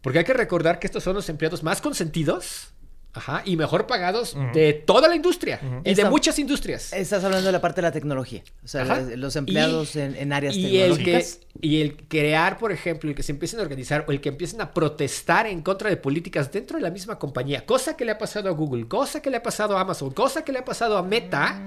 Porque 0.00 0.20
hay 0.20 0.24
que 0.24 0.34
recordar 0.34 0.78
que 0.78 0.86
estos 0.86 1.02
son 1.02 1.14
los 1.14 1.28
empleados 1.28 1.62
más 1.62 1.80
consentidos 1.80 2.72
ajá, 3.14 3.42
y 3.44 3.56
mejor 3.56 3.86
pagados 3.86 4.36
de 4.54 4.72
toda 4.74 5.08
la 5.08 5.16
industria 5.16 5.60
y 5.84 5.94
de 5.94 6.04
muchas 6.04 6.38
industrias. 6.38 6.92
Estás 6.92 7.24
hablando 7.24 7.46
de 7.46 7.52
la 7.52 7.60
parte 7.60 7.76
de 7.80 7.88
la 7.88 7.92
tecnología. 7.92 8.42
O 8.64 8.68
sea, 8.68 8.82
Ajá. 8.82 9.00
los 9.16 9.34
empleados 9.36 9.96
Y- 9.96 10.00
en, 10.00 10.14
en 10.16 10.32
áreas 10.32 10.54
y 10.56 10.78
el, 10.78 10.92
que, 10.98 11.04
tecnológicas. 11.04 11.40
y 11.60 11.80
el 11.80 11.96
crear, 12.08 12.58
por 12.58 12.70
ejemplo, 12.70 13.10
el 13.10 13.16
que 13.16 13.22
se 13.22 13.32
empiecen 13.32 13.58
a 13.58 13.62
organizar 13.62 14.04
o 14.06 14.12
el 14.12 14.20
que 14.20 14.28
empiecen 14.28 14.60
a 14.60 14.72
protestar 14.72 15.46
en 15.46 15.62
contra 15.62 15.90
de 15.90 15.96
políticas 15.96 16.52
dentro 16.52 16.76
de 16.76 16.82
la 16.82 16.90
misma 16.90 17.18
compañía, 17.18 17.66
cosa 17.66 17.96
que 17.96 18.04
le 18.04 18.12
ha 18.12 18.18
pasado 18.18 18.48
a 18.48 18.52
Google, 18.52 18.86
cosa 18.86 19.20
que 19.20 19.30
le 19.30 19.38
ha 19.38 19.42
pasado 19.42 19.76
a 19.76 19.80
Amazon, 19.80 20.10
cosa 20.12 20.44
que 20.44 20.52
le 20.52 20.60
ha 20.60 20.64
pasado 20.64 20.96
a 20.96 21.02
Meta, 21.02 21.60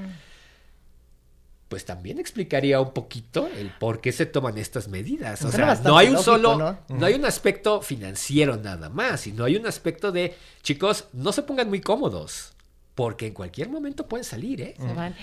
pues 1.71 1.85
también 1.85 2.19
explicaría 2.19 2.81
un 2.81 2.91
poquito 2.91 3.47
el 3.47 3.71
por 3.71 4.01
qué 4.01 4.11
se 4.11 4.25
toman 4.25 4.57
estas 4.57 4.89
medidas. 4.89 5.41
O 5.45 5.49
Suena 5.49 5.77
sea, 5.77 5.85
no 5.89 5.97
hay 5.97 6.07
un 6.07 6.15
lógico, 6.15 6.31
solo, 6.33 6.57
¿no? 6.57 6.79
no 6.89 7.05
hay 7.05 7.13
un 7.13 7.23
aspecto 7.23 7.81
financiero 7.81 8.57
nada 8.57 8.89
más, 8.89 9.21
sino 9.21 9.45
hay 9.45 9.55
un 9.55 9.65
aspecto 9.65 10.11
de, 10.11 10.35
chicos, 10.63 11.05
no 11.13 11.31
se 11.31 11.43
pongan 11.43 11.69
muy 11.69 11.79
cómodos, 11.79 12.51
porque 12.93 13.27
en 13.27 13.33
cualquier 13.33 13.69
momento 13.69 14.05
pueden 14.05 14.25
salir, 14.25 14.59
¿eh? 14.59 14.75
Se 14.77 14.93
van. 14.93 15.15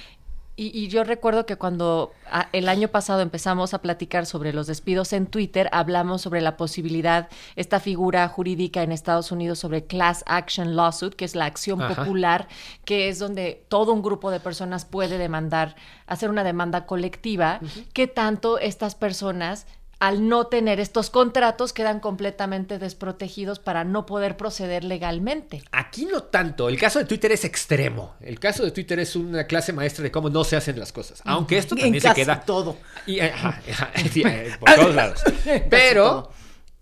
Y, 0.61 0.77
y 0.77 0.89
yo 0.89 1.05
recuerdo 1.05 1.47
que 1.47 1.55
cuando 1.55 2.13
a- 2.29 2.49
el 2.53 2.69
año 2.69 2.89
pasado 2.89 3.21
empezamos 3.21 3.75
a 3.75 3.81
platicar 3.81 4.27
sobre 4.27 4.53
los 4.53 4.67
despidos 4.67 5.13
en 5.13 5.27
Twitter, 5.29 5.69
hablamos 5.71 6.21
sobre 6.23 6.41
la 6.41 6.57
posibilidad, 6.57 7.29
esta 7.55 7.79
figura 7.79 8.27
jurídica 8.27 8.83
en 8.83 8.91
Estados 8.91 9.31
Unidos 9.31 9.61
sobre 9.61 9.85
Class 9.87 10.25
Action 10.27 10.75
Lawsuit, 10.75 11.15
que 11.15 11.25
es 11.25 11.37
la 11.37 11.45
acción 11.45 11.81
Ajá. 11.81 11.95
popular, 11.95 12.49
que 12.85 13.09
es 13.09 13.21
donde 13.21 13.65
todo 13.69 13.93
un 13.93 14.03
grupo 14.03 14.33
de 14.33 14.41
personas 14.41 14.85
puede 14.85 15.17
demandar, 15.17 15.77
hacer 16.09 16.29
una 16.29 16.43
demanda 16.43 16.87
colectiva, 16.87 17.61
que 17.93 18.09
tanto 18.09 18.59
estas 18.59 18.97
personas 18.97 19.65
al 20.01 20.29
no 20.29 20.47
tener 20.47 20.79
estos 20.79 21.11
contratos 21.11 21.73
quedan 21.73 21.99
completamente 22.01 22.79
desprotegidos 22.79 23.59
para 23.59 23.83
no 23.85 24.07
poder 24.07 24.37
proceder 24.37 24.85
legalmente. 24.85 25.63
Aquí 25.73 26.07
no 26.07 26.23
tanto. 26.23 26.69
El 26.69 26.79
caso 26.79 26.99
de 27.01 27.05
Twitter 27.05 27.33
es 27.33 27.45
extremo. 27.45 28.15
El 28.21 28.39
caso 28.39 28.65
de 28.65 28.71
Twitter 28.71 29.01
es 29.01 29.17
una 29.17 29.47
clase 29.49 29.73
maestra 29.73 30.05
de 30.05 30.13
cómo 30.13 30.31
no 30.31 30.45
se 30.45 30.55
hacen 30.57 30.79
las 30.79 30.93
cosas. 30.93 31.21
Aunque 31.25 31.59
esto 31.59 31.75
En 31.75 31.81
también 31.83 32.01
se 32.03 32.09
casi 32.09 32.21
queda. 32.21 32.41
todo. 32.43 32.77
Y, 33.07 33.19
eh, 33.19 33.33
ajá, 33.35 33.61
ajá, 33.71 33.91
sí, 34.13 34.23
eh, 34.25 34.53
por 34.61 34.73
todos 34.73 34.95
lados. 34.95 35.21
Pero 35.69 36.31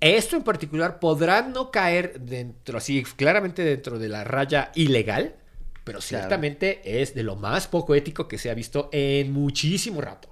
esto 0.01 0.37
en 0.37 0.43
particular 0.43 0.99
podrá 1.01 1.41
no 1.43 1.71
caer 1.71 2.21
dentro, 2.21 2.77
así 2.79 3.03
claramente 3.03 3.63
dentro 3.65 3.99
de 3.99 4.09
la 4.11 4.25
raya 4.25 4.71
ilegal, 4.75 5.37
pero 5.85 6.01
Claro. 6.01 6.03
ciertamente 6.03 7.01
es 7.01 7.15
de 7.15 7.23
lo 7.23 7.37
más 7.37 7.67
poco 7.67 7.95
ético 7.95 8.29
que 8.29 8.37
se 8.39 8.51
ha 8.51 8.55
visto 8.55 8.91
en 8.93 9.33
muchísimo 9.33 10.01
rato. 10.03 10.29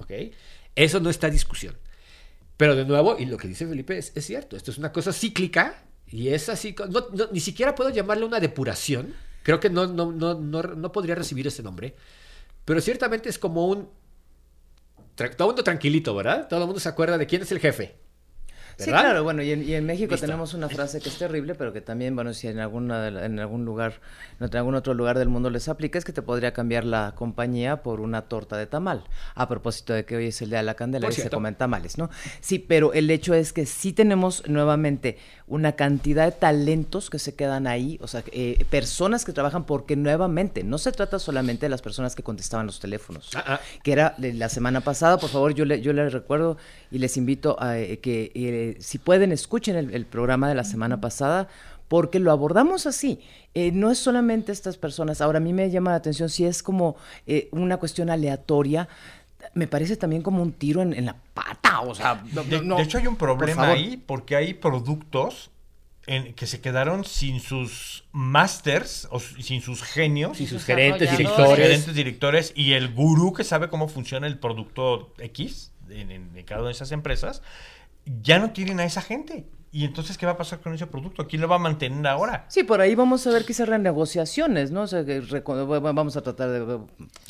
¿Ok? 0.00 0.10
Eso 0.74 1.00
no 1.00 1.08
está 1.08 1.28
en 1.28 1.32
discusión. 1.32 1.78
Pero 2.56 2.74
de 2.74 2.84
nuevo, 2.84 3.16
y 3.18 3.26
lo 3.26 3.36
que 3.36 3.48
dice 3.48 3.66
Felipe 3.66 3.98
es, 3.98 4.12
es 4.14 4.24
cierto, 4.26 4.56
esto 4.56 4.70
es 4.70 4.78
una 4.78 4.92
cosa 4.92 5.12
cíclica 5.12 5.82
y 6.06 6.28
es 6.28 6.48
así, 6.48 6.74
no- 6.90 7.28
ni 7.32 7.40
siquiera 7.40 7.74
puedo 7.74 7.90
llamarle 7.90 8.24
una 8.24 8.40
depuración, 8.40 9.14
creo 9.42 9.60
que 9.60 9.68
no, 9.70 9.86
no, 9.86 10.12
no, 10.12 10.34
no, 10.34 10.92
podría 10.92 11.14
recibir 11.14 11.46
ese 11.46 11.62
nombre, 11.62 11.94
pero 12.64 12.80
ciertamente 12.80 13.28
es 13.28 13.38
como 13.38 13.66
un... 13.68 13.88
Todo 15.16 15.28
el 15.38 15.46
mundo 15.46 15.64
tranquilito, 15.64 16.14
¿verdad? 16.14 16.46
Todo 16.48 16.60
el 16.60 16.66
mundo 16.66 16.80
se 16.80 16.88
acuerda 16.90 17.16
de 17.16 17.26
quién 17.26 17.40
es 17.42 17.50
el 17.50 17.58
jefe. 17.58 17.96
Sí, 18.78 18.90
claro, 18.90 19.24
bueno, 19.24 19.42
y 19.42 19.52
en, 19.52 19.62
y 19.66 19.74
en 19.74 19.86
México 19.86 20.12
Listo. 20.12 20.26
tenemos 20.26 20.52
una 20.52 20.68
frase 20.68 21.00
que 21.00 21.08
es 21.08 21.16
terrible, 21.16 21.54
pero 21.54 21.72
que 21.72 21.80
también, 21.80 22.14
bueno, 22.14 22.34
si 22.34 22.46
en, 22.48 22.58
alguna, 22.58 23.08
en 23.24 23.38
algún 23.40 23.64
lugar, 23.64 24.00
en 24.38 24.54
algún 24.54 24.74
otro 24.74 24.92
lugar 24.92 25.18
del 25.18 25.28
mundo 25.28 25.48
les 25.48 25.68
aplica, 25.68 25.98
es 25.98 26.04
que 26.04 26.12
te 26.12 26.20
podría 26.20 26.52
cambiar 26.52 26.84
la 26.84 27.14
compañía 27.16 27.82
por 27.82 28.00
una 28.00 28.22
torta 28.22 28.56
de 28.58 28.66
tamal. 28.66 29.04
A 29.34 29.48
propósito 29.48 29.94
de 29.94 30.04
que 30.04 30.16
hoy 30.16 30.26
es 30.26 30.42
el 30.42 30.50
día 30.50 30.58
de 30.58 30.64
la 30.64 30.74
candela 30.74 31.06
Por 31.06 31.18
y 31.18 31.22
se 31.22 31.30
comen 31.30 31.54
tamales, 31.54 31.96
¿no? 31.96 32.10
Sí, 32.40 32.58
pero 32.58 32.92
el 32.92 33.10
hecho 33.10 33.32
es 33.32 33.52
que 33.52 33.64
sí 33.64 33.92
tenemos 33.94 34.46
nuevamente 34.46 35.16
una 35.46 35.72
cantidad 35.72 36.26
de 36.26 36.32
talentos 36.32 37.08
que 37.08 37.18
se 37.18 37.34
quedan 37.34 37.66
ahí, 37.66 37.98
o 38.02 38.08
sea, 38.08 38.22
eh, 38.32 38.64
personas 38.68 39.24
que 39.24 39.32
trabajan 39.32 39.64
porque 39.64 39.96
nuevamente 39.96 40.64
no 40.64 40.76
se 40.78 40.92
trata 40.92 41.18
solamente 41.18 41.66
de 41.66 41.70
las 41.70 41.82
personas 41.82 42.14
que 42.14 42.22
contestaban 42.22 42.66
los 42.66 42.80
teléfonos 42.80 43.30
Ah, 43.34 43.44
ah. 43.46 43.60
que 43.82 43.92
era 43.92 44.14
la 44.18 44.48
semana 44.48 44.80
pasada. 44.80 45.18
Por 45.18 45.30
favor, 45.30 45.54
yo, 45.54 45.64
le, 45.64 45.80
yo 45.80 45.92
les 45.92 46.12
recuerdo 46.12 46.56
y 46.90 46.98
les 46.98 47.16
invito 47.16 47.56
a 47.60 47.78
eh, 47.78 47.98
que 48.00 48.32
eh, 48.34 48.65
si 48.80 48.98
pueden 48.98 49.32
escuchen 49.32 49.76
el, 49.76 49.94
el 49.94 50.06
programa 50.06 50.48
de 50.48 50.54
la 50.54 50.64
semana 50.64 51.00
pasada 51.00 51.48
porque 51.88 52.18
lo 52.18 52.32
abordamos 52.32 52.86
así. 52.86 53.20
Eh, 53.54 53.70
no 53.72 53.90
es 53.90 53.98
solamente 53.98 54.50
estas 54.52 54.76
personas. 54.76 55.20
Ahora, 55.20 55.38
a 55.38 55.40
mí 55.40 55.52
me 55.52 55.70
llama 55.70 55.90
la 55.92 55.96
atención 55.98 56.28
si 56.28 56.44
es 56.44 56.62
como 56.62 56.96
eh, 57.26 57.48
una 57.52 57.76
cuestión 57.76 58.10
aleatoria. 58.10 58.88
Me 59.54 59.66
parece 59.68 59.96
también 59.96 60.22
como 60.22 60.42
un 60.42 60.52
tiro 60.52 60.82
en, 60.82 60.92
en 60.92 61.06
la 61.06 61.16
pata. 61.34 61.80
O 61.82 61.94
sea, 61.94 62.22
no- 62.32 62.42
De, 62.42 62.60
no- 62.60 62.76
de 62.76 62.82
hecho, 62.82 62.98
hay 62.98 63.06
un 63.06 63.16
problema 63.16 63.68
ahí 63.70 64.02
porque 64.04 64.34
hay 64.34 64.54
productos 64.54 65.50
en- 66.08 66.34
que 66.34 66.46
se 66.46 66.60
quedaron 66.60 67.04
sin 67.04 67.38
sus 67.40 68.04
masters 68.12 69.06
o 69.10 69.20
sin 69.20 69.62
sus 69.62 69.82
genios, 69.82 70.36
Sí, 70.36 70.46
sus 70.46 70.64
gerentes, 70.64 71.10
directores. 71.16 71.56
gerentes, 71.56 71.94
directores 71.94 72.52
y 72.56 72.72
el 72.72 72.92
gurú 72.92 73.32
que 73.32 73.44
sabe 73.44 73.68
cómo 73.68 73.88
funciona 73.88 74.26
el 74.26 74.38
producto 74.38 75.12
X 75.18 75.70
en, 75.88 76.10
en- 76.10 76.30
en 76.36 76.44
cada 76.44 76.60
una 76.62 76.68
de 76.68 76.74
esas 76.74 76.90
empresas, 76.92 77.42
ya 78.22 78.38
no 78.38 78.50
tienen 78.50 78.80
a 78.80 78.84
esa 78.84 79.02
gente. 79.02 79.46
Y 79.72 79.84
entonces, 79.84 80.16
¿qué 80.16 80.24
va 80.24 80.32
a 80.32 80.36
pasar 80.38 80.60
con 80.60 80.72
ese 80.72 80.86
producto? 80.86 81.26
¿Quién 81.26 81.42
lo 81.42 81.48
va 81.48 81.56
a 81.56 81.58
mantener 81.58 82.06
ahora? 82.06 82.46
Sí, 82.48 82.62
por 82.64 82.80
ahí 82.80 82.94
vamos 82.94 83.26
a 83.26 83.30
ver 83.30 83.44
quizás 83.44 83.68
renegociaciones, 83.68 84.70
¿no? 84.70 84.82
O 84.82 84.86
sea, 84.86 85.04
que 85.04 85.20
vamos 85.20 86.16
a 86.16 86.22
tratar 86.22 86.48
de... 86.48 86.60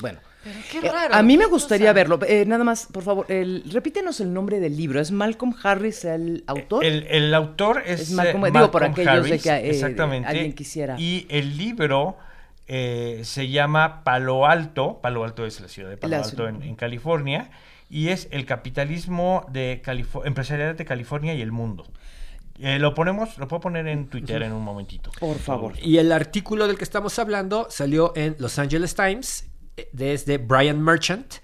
Bueno. 0.00 0.20
Pero 0.44 0.58
qué 0.70 0.78
Eh, 0.86 0.92
raro. 0.92 1.14
a 1.14 1.22
mí 1.24 1.36
me 1.36 1.46
gustaría 1.46 1.86
cosa. 1.86 1.92
verlo. 1.94 2.20
Eh, 2.24 2.44
nada 2.46 2.62
más, 2.62 2.86
por 2.92 3.02
favor, 3.02 3.26
el- 3.28 3.64
repítenos 3.72 4.20
el 4.20 4.32
nombre 4.32 4.60
del 4.60 4.76
libro. 4.76 5.00
¿Es 5.00 5.10
Malcolm 5.10 5.54
Harris 5.60 6.04
el 6.04 6.44
autor? 6.46 6.84
El, 6.84 7.08
el 7.08 7.34
autor 7.34 7.82
es, 7.84 8.02
Es 8.02 8.12
Malcolm- 8.14 8.46
eh, 8.46 8.50
digo, 8.52 8.70
por 8.70 8.82
Malcolm 8.82 8.92
aquellos 9.08 9.24
de 9.24 9.30
Harris, 9.30 9.42
que, 9.42 9.48
eh, 9.50 9.70
exactamente. 9.70 10.28
alguien 10.28 10.52
quisiera. 10.52 10.94
Y 11.00 11.26
el 11.30 11.56
libro 11.56 12.16
eh, 12.68 13.22
se 13.24 13.48
llama 13.48 14.04
Palo 14.04 14.46
Alto. 14.46 15.00
Palo 15.02 15.24
Alto 15.24 15.46
es 15.46 15.60
la 15.60 15.66
ciudad 15.68 15.88
de 15.90 15.96
Palo 15.96 16.16
La 16.16 16.22
Alto 16.22 16.46
en, 16.46 16.62
en 16.62 16.76
California. 16.76 17.50
Y 17.88 18.08
es 18.08 18.28
el 18.30 18.46
capitalismo 18.46 19.46
de 19.50 19.80
Califo- 19.84 20.26
empresarial 20.26 20.76
de 20.76 20.84
California 20.84 21.34
y 21.34 21.40
el 21.42 21.52
mundo. 21.52 21.86
Eh, 22.58 22.78
lo 22.78 22.94
ponemos, 22.94 23.36
lo 23.38 23.48
puedo 23.48 23.60
poner 23.60 23.86
en 23.86 24.08
Twitter 24.08 24.42
en 24.42 24.52
un 24.52 24.62
momentito. 24.64 25.10
Por 25.20 25.36
favor. 25.38 25.74
Y 25.80 25.98
el 25.98 26.10
artículo 26.10 26.66
del 26.66 26.78
que 26.78 26.84
estamos 26.84 27.18
hablando 27.18 27.66
salió 27.70 28.12
en 28.16 28.34
Los 28.38 28.58
Angeles 28.58 28.94
Times 28.94 29.48
eh, 29.76 29.88
desde 29.92 30.38
Brian 30.38 30.82
Merchant 30.82 31.34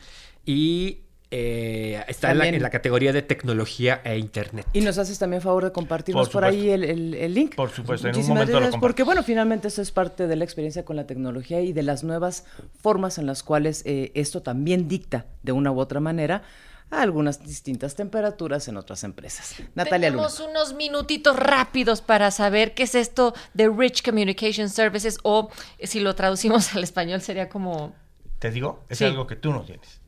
y 0.46 1.00
eh, 1.34 2.04
está 2.08 2.30
en 2.30 2.38
la, 2.38 2.44
También- 2.44 2.54
en 2.56 2.62
la 2.62 2.68
categoría 2.70 3.12
de 3.12 3.22
tecnología 3.22 4.00
e 4.04 4.18
internet. 4.18 4.66
Y 4.74 4.82
nos 4.82 4.98
haces 4.98 5.18
también 5.18 5.40
favor 5.40 5.64
de 5.64 5.72
compartirnos 5.72 6.28
Por 6.28 6.32
por, 6.42 6.44
ahí 6.44 6.68
el, 6.70 6.84
el- 6.84 7.14
el 7.14 7.32
link. 7.34 7.54
Por 7.54 7.70
supuesto, 7.70 8.06
en 8.06 8.10
un 8.14 8.18
Muchísimas 8.18 8.36
momento 8.40 8.52
lo 8.52 8.58
gracias, 8.60 8.80
porque 8.80 9.02
comparto. 9.02 9.04
bueno, 9.06 9.22
finalmente 9.26 9.68
eso 9.68 9.80
es 9.80 9.90
parte 9.92 10.26
de 10.26 10.36
la 10.36 10.44
experiencia 10.44 10.84
con 10.84 10.94
la 10.96 11.06
tecnología 11.06 11.60
y 11.62 11.72
de 11.72 11.82
las 11.82 12.04
nuevas 12.04 12.44
formas 12.82 13.16
en 13.16 13.24
las 13.26 13.42
cuales 13.42 13.82
eh, 13.86 14.12
esto 14.14 14.42
también 14.42 14.88
dicta 14.88 15.24
de 15.42 15.52
una 15.52 15.72
u 15.72 15.80
otra 15.80 16.00
manera 16.00 16.42
a 16.90 17.00
algunas 17.00 17.42
distintas 17.42 17.94
temperaturas 17.94 18.68
en 18.68 18.76
otras 18.76 19.02
empresas. 19.02 19.54
Natalia 19.74 20.10
Luna. 20.10 20.28
Tenemos 20.28 20.40
unos 20.50 20.74
minutitos 20.74 21.34
rápidos 21.36 22.02
para 22.02 22.30
saber 22.30 22.74
qué 22.74 22.82
es 22.82 22.94
esto 22.94 23.32
de 23.54 23.70
Rich 23.70 24.02
Communication 24.04 24.68
Services 24.68 25.16
o 25.22 25.48
eh, 25.78 25.86
si 25.86 26.00
lo 26.00 26.14
traducimos 26.14 26.74
al 26.74 26.84
español 26.84 27.22
sería 27.22 27.48
como... 27.48 27.94
Te 28.38 28.50
digo, 28.50 28.84
es 28.90 28.98
Sí. 28.98 29.04
algo 29.06 29.26
que 29.26 29.36
tú 29.36 29.50
no 29.52 29.62
tienes. 29.62 30.01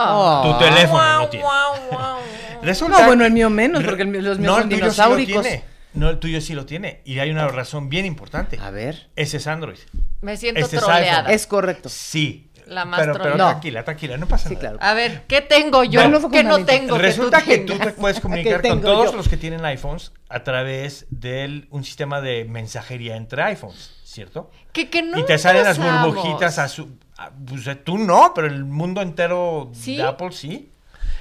Oh. 0.00 0.52
Tu 0.52 0.64
teléfono 0.64 0.92
Guau, 1.02 1.20
no 1.22 1.28
tiene. 1.28 1.44
guau, 1.44 1.74
guau. 1.90 2.18
Resulta 2.62 3.00
No, 3.00 3.06
bueno, 3.06 3.24
el 3.24 3.32
mío 3.32 3.50
menos, 3.50 3.82
porque 3.84 4.02
el 4.02 4.12
los 4.12 4.38
míos 4.38 4.52
no, 4.52 4.58
son 4.60 4.68
dinosauricos. 4.68 5.46
Sí. 5.46 5.60
No, 5.94 6.10
el 6.10 6.18
tuyo 6.18 6.40
sí 6.40 6.54
lo 6.54 6.66
tiene. 6.66 7.00
Y 7.04 7.18
hay 7.18 7.30
una 7.30 7.48
razón 7.48 7.88
bien 7.88 8.04
importante. 8.06 8.58
A 8.60 8.70
ver. 8.70 9.08
Ese 9.16 9.38
es 9.38 9.46
Android. 9.46 9.78
Me 10.20 10.36
siento 10.36 10.60
Este 10.60 10.76
es 10.76 10.82
troleada. 10.82 11.30
Es 11.32 11.46
correcto. 11.46 11.88
Sí. 11.88 12.44
La 12.66 12.84
más 12.84 13.00
pero, 13.00 13.14
pero. 13.14 13.30
No. 13.36 13.48
tranquila, 13.48 13.82
tranquila, 13.82 14.18
no 14.18 14.28
pasa 14.28 14.50
Sí, 14.50 14.54
nada. 14.56 14.60
claro. 14.72 14.78
A 14.82 14.92
ver, 14.92 15.22
¿qué 15.26 15.40
tengo 15.40 15.84
yo? 15.84 16.06
No 16.06 16.28
¿Qué 16.30 16.44
no 16.44 16.66
tengo 16.66 16.98
Resulta 16.98 17.40
que 17.40 17.60
que 17.64 17.72
tú 17.72 17.78
te 17.78 17.92
puedes 17.92 18.20
comunicar 18.20 18.60
con 18.60 18.82
todos 18.82 19.10
yo. 19.12 19.16
los 19.16 19.26
que 19.28 19.38
tienen 19.38 19.64
iPhones 19.64 20.12
a 20.28 20.44
través 20.44 21.06
de 21.08 21.66
un 21.70 21.82
sistema 21.82 22.20
de 22.20 22.44
mensajería 22.44 23.16
entre 23.16 23.42
iPhones, 23.42 23.94
¿cierto? 24.04 24.50
Que, 24.72 24.90
que 24.90 25.02
no 25.02 25.18
y 25.18 25.24
te 25.24 25.38
salen 25.38 25.64
las 25.64 25.78
burbujitas 25.78 26.58
a 26.58 26.68
su... 26.68 26.98
a- 27.18 27.30
pues, 27.30 27.66
eh, 27.66 27.74
tú 27.76 27.98
no, 27.98 28.32
pero 28.34 28.46
el 28.46 28.64
mundo 28.64 29.02
entero 29.02 29.70
¿Sí? 29.74 29.96
de 29.96 30.02
Apple 30.04 30.32
sí. 30.32 30.70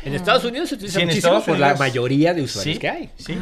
En 0.04 0.14
Estados 0.14 0.46
Unidos 0.46 0.70
se 0.70 0.76
utiliza 0.76 1.00
Sí, 1.00 1.06
muchísimo 1.06 1.42
por 1.44 1.58
la 1.58 1.74
mayoría 1.76 2.34
de 2.34 2.44
usuarios 2.44 2.76
Sí, 2.76 2.80
que 2.80 2.88
hay. 2.88 3.12
sí. 3.18 3.38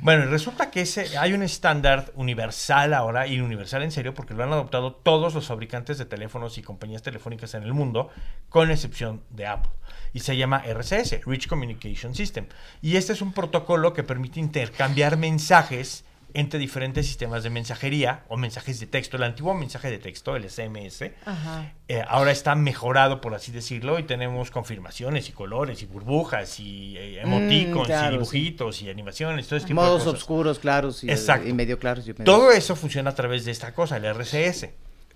Bueno, 0.00 0.22
y 0.24 0.26
resulta 0.28 0.70
que 0.70 0.82
ese, 0.82 1.18
hay 1.18 1.32
un 1.32 1.42
estándar 1.42 2.12
universal 2.14 2.94
ahora, 2.94 3.26
y 3.26 3.40
universal 3.40 3.82
en 3.82 3.90
serio, 3.90 4.14
porque 4.14 4.32
lo 4.32 4.44
han 4.44 4.52
adoptado 4.52 4.92
todos 4.92 5.34
los 5.34 5.48
fabricantes 5.48 5.98
de 5.98 6.04
teléfonos 6.06 6.56
y 6.56 6.62
compañías 6.62 7.02
telefónicas 7.02 7.52
en 7.54 7.64
el 7.64 7.74
mundo, 7.74 8.10
con 8.48 8.70
excepción 8.70 9.22
de 9.30 9.48
Apple. 9.48 9.70
Y 10.14 10.20
se 10.20 10.36
llama 10.36 10.62
RCS, 10.64 11.20
Rich 11.26 11.48
Communication 11.48 12.14
System. 12.14 12.46
Y 12.80 12.96
este 12.96 13.12
es 13.12 13.20
un 13.20 13.32
protocolo 13.32 13.92
que 13.92 14.04
permite 14.04 14.38
intercambiar 14.40 15.16
mensajes 15.16 16.04
entre 16.34 16.58
diferentes 16.60 17.06
sistemas 17.06 17.42
de 17.42 17.50
mensajería 17.50 18.24
o 18.28 18.36
mensajes 18.36 18.78
de 18.80 18.86
texto. 18.86 19.16
El 19.16 19.22
antiguo 19.22 19.54
mensaje 19.54 19.90
de 19.90 19.98
texto, 19.98 20.36
el 20.36 20.44
SMS, 20.48 21.02
eh, 21.88 22.04
ahora 22.06 22.30
está 22.32 22.54
mejorado, 22.54 23.20
por 23.20 23.34
así 23.34 23.50
decirlo, 23.50 23.98
y 23.98 24.02
tenemos 24.02 24.50
confirmaciones 24.50 25.28
y 25.28 25.32
colores 25.32 25.82
y 25.82 25.86
burbujas 25.86 26.60
y 26.60 26.96
eh, 26.98 27.20
emoticons 27.22 27.84
Mm, 27.88 27.90
claro, 27.90 28.08
y 28.08 28.18
dibujitos 28.18 28.82
y 28.82 28.90
animaciones, 28.90 29.46
todo 29.46 29.56
este 29.56 29.68
tipo 29.68 29.80
Modos 29.80 30.00
de 30.00 30.04
cosas. 30.06 30.20
oscuros, 30.20 30.58
claros 30.58 31.02
y, 31.04 31.10
Exacto. 31.10 31.48
y 31.48 31.52
medio 31.52 31.78
claros. 31.78 32.06
y 32.06 32.12
medio- 32.12 32.24
Todo 32.24 32.52
eso 32.52 32.76
funciona 32.76 33.10
a 33.10 33.14
través 33.14 33.44
de 33.44 33.50
esta 33.52 33.72
cosa, 33.72 33.96
el 33.96 34.04
RCS. 34.04 34.70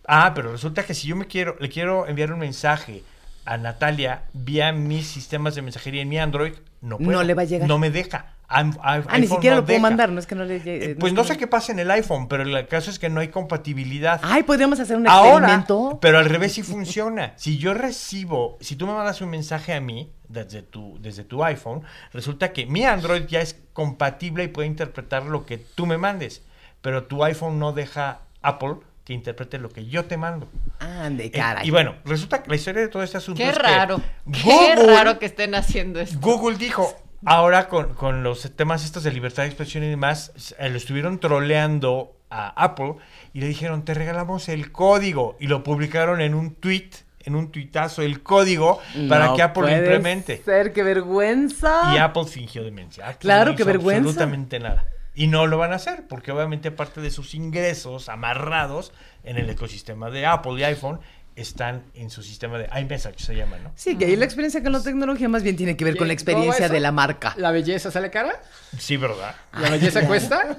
Ah, 0.06 0.32
pero 0.34 0.50
resulta 0.50 0.84
que 0.84 0.94
si 0.94 1.08
yo 1.08 1.14
me 1.16 1.26
quiero, 1.26 1.56
le 1.60 1.68
quiero 1.68 2.06
enviar 2.08 2.32
un 2.32 2.40
mensaje 2.40 3.02
a 3.44 3.56
Natalia 3.58 4.22
vía 4.32 4.72
mis 4.72 5.06
sistemas 5.08 5.54
de 5.54 5.62
mensajería 5.62 6.02
en 6.02 6.08
mi 6.08 6.18
Android, 6.18 6.54
no 6.80 6.98
No 6.98 6.98
puedo. 6.98 7.22
le 7.22 7.34
va 7.34 7.42
a 7.42 7.44
llegar. 7.44 7.68
No 7.68 7.78
me 7.78 7.90
deja. 7.90 8.34
Ah, 8.54 9.18
ni 9.18 9.26
siquiera 9.26 9.56
no 9.56 9.62
lo 9.62 9.66
puedo 9.66 9.78
deja. 9.78 9.80
mandar, 9.88 10.10
no 10.10 10.20
es 10.20 10.26
que 10.26 10.34
no 10.34 10.44
le 10.44 10.58
llegue. 10.60 10.90
Eh, 10.92 10.96
Pues 10.98 11.12
es 11.12 11.16
no 11.16 11.22
que 11.22 11.28
sé 11.28 11.36
qué 11.38 11.46
pasa 11.46 11.72
en 11.72 11.78
el 11.78 11.90
iPhone, 11.90 12.28
pero 12.28 12.42
el 12.42 12.66
caso 12.68 12.90
es 12.90 12.98
que 12.98 13.08
no 13.08 13.20
hay 13.20 13.28
compatibilidad. 13.28 14.20
Ay, 14.22 14.42
podríamos 14.42 14.78
hacer 14.80 14.96
un 14.96 15.08
Ahora, 15.08 15.36
experimento. 15.54 15.98
pero 16.00 16.18
al 16.18 16.26
revés 16.26 16.52
sí 16.52 16.62
funciona. 16.62 17.32
Si 17.36 17.58
yo 17.58 17.74
recibo, 17.74 18.58
si 18.60 18.76
tú 18.76 18.86
me 18.86 18.92
mandas 18.94 19.20
un 19.20 19.30
mensaje 19.30 19.72
a 19.74 19.80
mí 19.80 20.10
desde 20.28 20.62
tu, 20.62 20.98
desde 21.00 21.24
tu 21.24 21.42
iPhone, 21.44 21.82
resulta 22.12 22.52
que 22.52 22.66
mi 22.66 22.84
Android 22.84 23.24
ya 23.26 23.40
es 23.40 23.56
compatible 23.72 24.44
y 24.44 24.48
puede 24.48 24.68
interpretar 24.68 25.24
lo 25.24 25.46
que 25.46 25.58
tú 25.58 25.86
me 25.86 25.98
mandes, 25.98 26.42
pero 26.80 27.04
tu 27.04 27.22
iPhone 27.24 27.58
no 27.58 27.72
deja 27.72 28.20
Apple 28.42 28.76
que 29.04 29.12
interprete 29.14 29.58
lo 29.58 29.68
que 29.68 29.86
yo 29.86 30.04
te 30.04 30.16
mando. 30.16 30.48
Ande, 30.78 31.24
Eh, 31.26 31.30
caray. 31.32 31.66
y 31.66 31.70
bueno, 31.72 31.96
resulta 32.04 32.40
que 32.42 32.48
la 32.50 32.54
historia 32.56 32.82
de 32.82 32.88
todo 32.88 33.02
este 33.02 33.16
asunto 33.16 33.38
Qué 33.38 33.48
es 33.48 33.56
que 33.56 33.62
raro. 33.62 34.00
Qué 34.32 34.42
Google- 34.44 34.94
raro 34.94 35.18
que 35.18 35.26
estén 35.26 35.56
haciendo 35.56 35.98
esto. 36.00 36.18
Google 36.20 36.56
dijo, 36.56 36.94
ahora 37.24 37.68
con, 37.68 37.94
con 37.94 38.22
los 38.22 38.50
temas 38.54 38.84
estos 38.84 39.04
de 39.04 39.12
libertad 39.12 39.42
de 39.42 39.48
expresión 39.48 39.84
y 39.84 39.88
demás, 39.88 40.54
eh, 40.58 40.68
lo 40.68 40.76
estuvieron 40.76 41.18
troleando 41.18 42.16
a 42.30 42.48
Apple 42.48 42.94
y 43.32 43.40
le 43.40 43.46
dijeron, 43.46 43.84
te 43.84 43.94
regalamos 43.94 44.48
el 44.48 44.72
código. 44.72 45.36
Y 45.38 45.46
lo 45.46 45.62
publicaron 45.62 46.20
en 46.20 46.34
un 46.34 46.54
tweet, 46.54 46.90
en 47.20 47.36
un 47.36 47.50
tuitazo, 47.50 48.02
el 48.02 48.22
código 48.22 48.80
para 49.08 49.34
que 49.34 49.42
Apple 49.42 49.62
lo 49.62 49.68
puede 49.68 49.78
implemente. 49.78 50.42
ser, 50.42 50.72
qué 50.72 50.82
vergüenza. 50.82 51.94
Y 51.94 51.98
Apple 51.98 52.24
fingió 52.24 52.64
demencia. 52.64 53.12
Claro, 53.14 53.52
no 53.52 53.56
qué 53.56 53.64
vergüenza. 53.64 54.08
Absolutamente 54.08 54.58
nada. 54.58 54.86
Y 55.14 55.26
no 55.26 55.46
lo 55.46 55.58
van 55.58 55.72
a 55.72 55.76
hacer, 55.76 56.06
porque 56.08 56.32
obviamente 56.32 56.70
parte 56.70 57.02
de 57.02 57.10
sus 57.10 57.34
ingresos 57.34 58.08
amarrados 58.08 58.94
en 59.24 59.36
el 59.36 59.48
ecosistema 59.50 60.10
de 60.10 60.24
Apple 60.24 60.58
y 60.58 60.64
iPhone 60.64 61.00
están 61.36 61.84
en 61.94 62.10
su 62.10 62.22
sistema 62.22 62.58
de 62.58 62.68
iMessage, 62.80 63.20
se 63.20 63.34
llama, 63.34 63.58
¿no? 63.58 63.72
Sí, 63.74 63.96
que 63.96 64.04
ahí 64.06 64.16
la 64.16 64.24
experiencia 64.24 64.62
con 64.62 64.72
la 64.72 64.82
tecnología 64.82 65.28
más 65.28 65.42
bien 65.42 65.56
tiene 65.56 65.76
que 65.76 65.84
ver 65.84 65.96
con 65.96 66.08
la 66.08 66.12
¿Cómo 66.12 66.20
experiencia 66.20 66.68
de 66.68 66.80
la 66.80 66.92
marca. 66.92 67.34
¿La 67.36 67.50
belleza 67.50 67.90
sale 67.90 68.10
cara? 68.10 68.40
Sí, 68.78 68.96
¿verdad? 68.96 69.34
¿La 69.58 69.70
belleza 69.70 70.06
cuesta? 70.06 70.58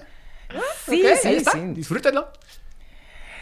Sí, 0.85 1.03
sí, 1.21 1.27
ahí 1.27 1.35
está. 1.37 1.51
sí. 1.51 1.59
Disfrútenlo. 1.73 2.31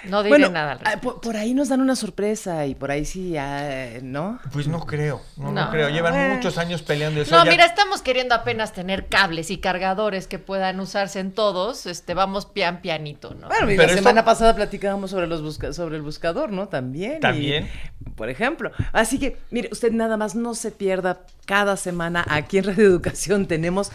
No 0.05 0.23
diré 0.23 0.29
Bueno, 0.37 0.49
nada. 0.49 0.71
al 0.73 0.77
ah, 0.77 0.81
respecto. 0.83 1.13
por, 1.13 1.21
por 1.21 1.37
ahí 1.37 1.53
nos 1.53 1.69
dan 1.69 1.81
una 1.81 1.95
sorpresa 1.95 2.65
y 2.65 2.75
por 2.75 2.91
ahí 2.91 3.05
sí, 3.05 3.37
ah, 3.37 3.99
¿no? 4.01 4.39
Pues 4.51 4.67
no 4.67 4.85
creo, 4.85 5.21
no, 5.37 5.51
no 5.51 5.65
No. 5.65 5.69
creo. 5.71 5.89
Llevan 5.89 6.15
Eh. 6.15 6.33
muchos 6.35 6.57
años 6.57 6.81
peleando 6.81 7.21
eso. 7.21 7.35
No, 7.37 7.45
ya- 7.45 7.51
mira, 7.51 7.65
estamos 7.65 8.01
queriendo 8.01 8.33
apenas 8.35 8.73
tener 8.73 9.07
cables 9.07 9.51
y 9.51 9.57
cargadores 9.59 10.27
que 10.27 10.39
puedan 10.39 10.79
usarse 10.79 11.19
en 11.19 11.31
todos. 11.31 11.85
Este, 11.85 12.13
vamos 12.13 12.45
pian 12.45 12.81
pianito, 12.81 13.33
¿no? 13.35 13.47
Bueno, 13.47 13.65
y 13.71 13.75
Pero 13.75 13.83
la 13.83 13.93
esto- 13.93 13.97
semana 13.97 14.25
pasada 14.25 14.55
platicábamos 14.55 15.11
sobre 15.11 15.27
los 15.27 15.41
busca- 15.41 15.73
sobre 15.73 15.97
el 15.97 16.01
buscador, 16.01 16.51
¿no? 16.51 16.67
También. 16.67 17.17
y- 17.17 17.19
También. 17.19 17.69
por 18.15 18.29
ejemplo. 18.29 18.71
Así 18.93 19.19
que, 19.19 19.37
mire, 19.51 19.69
usted 19.71 19.91
nada 19.91 20.17
más 20.17 20.35
no 20.35 20.53
se 20.55 20.71
pierda 20.71 21.21
cada 21.45 21.77
semana 21.77 22.25
aquí 22.27 22.57
en 22.57 22.65
Radio 22.65 22.85
Educación 22.87 23.45
tenemos 23.47 23.91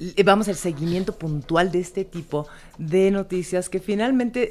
eh, 0.00 0.22
vamos 0.22 0.46
al 0.48 0.54
seguimiento 0.54 1.16
puntual 1.18 1.72
de 1.72 1.80
este 1.80 2.04
tipo 2.04 2.46
de 2.78 3.10
noticias 3.10 3.68
que 3.68 3.80
finalmente 3.80 4.50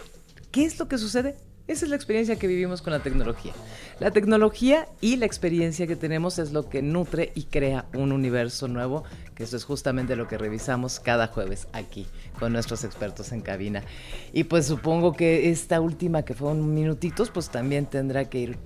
¿qué 0.52 0.66
es 0.66 0.80
lo 0.80 0.88
que 0.88 0.98
sucede? 0.98 1.36
Esa 1.68 1.84
es 1.84 1.90
la 1.90 1.98
experiencia 1.98 2.38
que 2.38 2.48
vivimos 2.48 2.82
con 2.82 2.94
la 2.94 3.04
tecnología. 3.04 3.52
La 4.00 4.12
tecnología 4.12 4.88
y 5.02 5.18
la 5.18 5.26
experiencia 5.26 5.86
que 5.86 5.98
tenemos 5.98 6.40
es 6.40 6.54
lo 6.54 6.70
que 6.70 6.82
nutre 6.82 7.34
y 7.36 7.44
crea 7.44 7.86
un 7.94 8.14
universo 8.14 8.70
nuevo, 8.70 9.04
que 9.36 9.44
eso 9.44 9.58
es 9.58 9.66
justamente 9.66 10.16
lo 10.16 10.30
que 10.30 10.38
revisamos 10.38 11.02
cada 11.02 11.28
jueves 11.28 11.68
aquí 11.74 12.08
con 12.40 12.54
nuestros 12.54 12.86
expertos 12.86 13.34
en 13.34 13.42
cabina. 13.42 13.84
Y 14.32 14.46
pues 14.46 14.66
supongo 14.66 15.12
que 15.12 15.50
esta 15.50 15.82
última 15.82 16.24
que 16.24 16.34
fue 16.34 16.52
un 16.52 16.74
minutitos, 16.74 17.32
pues 17.32 17.50
también 17.50 17.86
tendrá 17.86 18.30
que 18.30 18.40
ir 18.40 18.58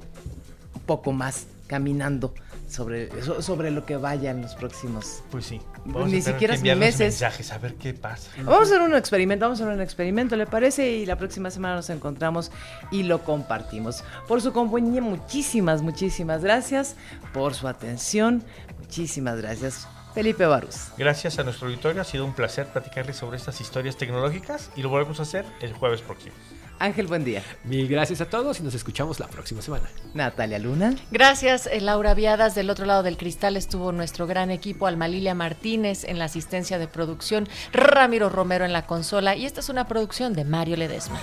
un 0.75 0.81
poco 0.81 1.11
más 1.11 1.47
caminando 1.65 2.35
sobre, 2.71 3.09
so- 3.23 3.41
sobre 3.41 3.69
lo 3.71 3.85
que 3.85 3.97
vaya 3.97 4.31
en 4.31 4.41
los 4.41 4.55
próximos 4.55 5.21
Pues 5.29 5.45
sí. 5.45 5.61
Ni 5.85 5.91
a 5.93 6.03
tener 6.05 6.21
siquiera 6.23 6.57
que 6.57 6.75
meses. 6.75 6.99
mensajes 6.99 7.51
a 7.51 7.57
ver 7.57 7.75
qué 7.75 7.93
pasa. 7.93 8.29
Vamos 8.37 8.59
a 8.59 8.63
hacer 8.63 8.81
un 8.81 8.95
experimento, 8.95 9.45
vamos 9.45 9.59
a 9.59 9.63
hacer 9.65 9.75
un 9.75 9.81
experimento, 9.81 10.35
¿le 10.35 10.45
parece? 10.47 10.89
Y 10.91 11.05
la 11.05 11.17
próxima 11.17 11.51
semana 11.51 11.75
nos 11.75 11.89
encontramos 11.89 12.51
y 12.91 13.03
lo 13.03 13.23
compartimos. 13.23 14.03
Por 14.27 14.41
su 14.41 14.53
compañía, 14.53 15.01
muchísimas, 15.01 15.81
muchísimas 15.81 16.43
gracias. 16.43 16.95
Por 17.33 17.53
su 17.53 17.67
atención, 17.67 18.43
muchísimas 18.79 19.37
gracias. 19.41 19.87
Felipe 20.13 20.45
Barús. 20.45 20.87
Gracias 20.97 21.39
a 21.39 21.43
nuestro 21.43 21.67
auditorio, 21.67 22.01
ha 22.01 22.05
sido 22.05 22.25
un 22.25 22.33
placer 22.33 22.67
platicarles 22.67 23.15
sobre 23.15 23.37
estas 23.37 23.61
historias 23.61 23.95
tecnológicas 23.97 24.69
y 24.75 24.81
lo 24.81 24.89
volvemos 24.89 25.19
a 25.19 25.23
hacer 25.23 25.45
el 25.61 25.71
jueves 25.73 26.01
próximo. 26.01 26.35
Ángel, 26.81 27.05
buen 27.05 27.23
día. 27.23 27.43
Mil 27.63 27.87
gracias 27.87 28.21
a 28.21 28.25
todos 28.25 28.59
y 28.59 28.63
nos 28.63 28.73
escuchamos 28.73 29.19
la 29.19 29.27
próxima 29.27 29.61
semana. 29.61 29.87
Natalia 30.15 30.57
Luna. 30.57 30.95
Gracias, 31.11 31.67
eh, 31.67 31.79
Laura 31.79 32.15
Viadas. 32.15 32.55
Del 32.55 32.71
otro 32.71 32.85
lado 32.85 33.03
del 33.03 33.17
cristal 33.17 33.55
estuvo 33.55 33.91
nuestro 33.91 34.25
gran 34.25 34.49
equipo, 34.49 34.87
Almalilia 34.87 35.35
Martínez 35.35 36.03
en 36.03 36.17
la 36.17 36.25
asistencia 36.25 36.79
de 36.79 36.87
producción, 36.87 37.47
Ramiro 37.71 38.29
Romero 38.29 38.65
en 38.65 38.73
la 38.73 38.87
consola 38.87 39.35
y 39.35 39.45
esta 39.45 39.59
es 39.59 39.69
una 39.69 39.87
producción 39.87 40.33
de 40.33 40.43
Mario 40.43 40.75
Ledesma. 40.75 41.21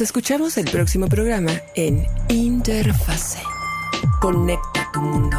Escuchamos 0.00 0.56
el 0.56 0.64
próximo 0.70 1.08
programa 1.08 1.52
en 1.74 2.06
Interfase. 2.28 3.38
Conecta 4.20 4.90
tu 4.92 5.00
mundo. 5.02 5.36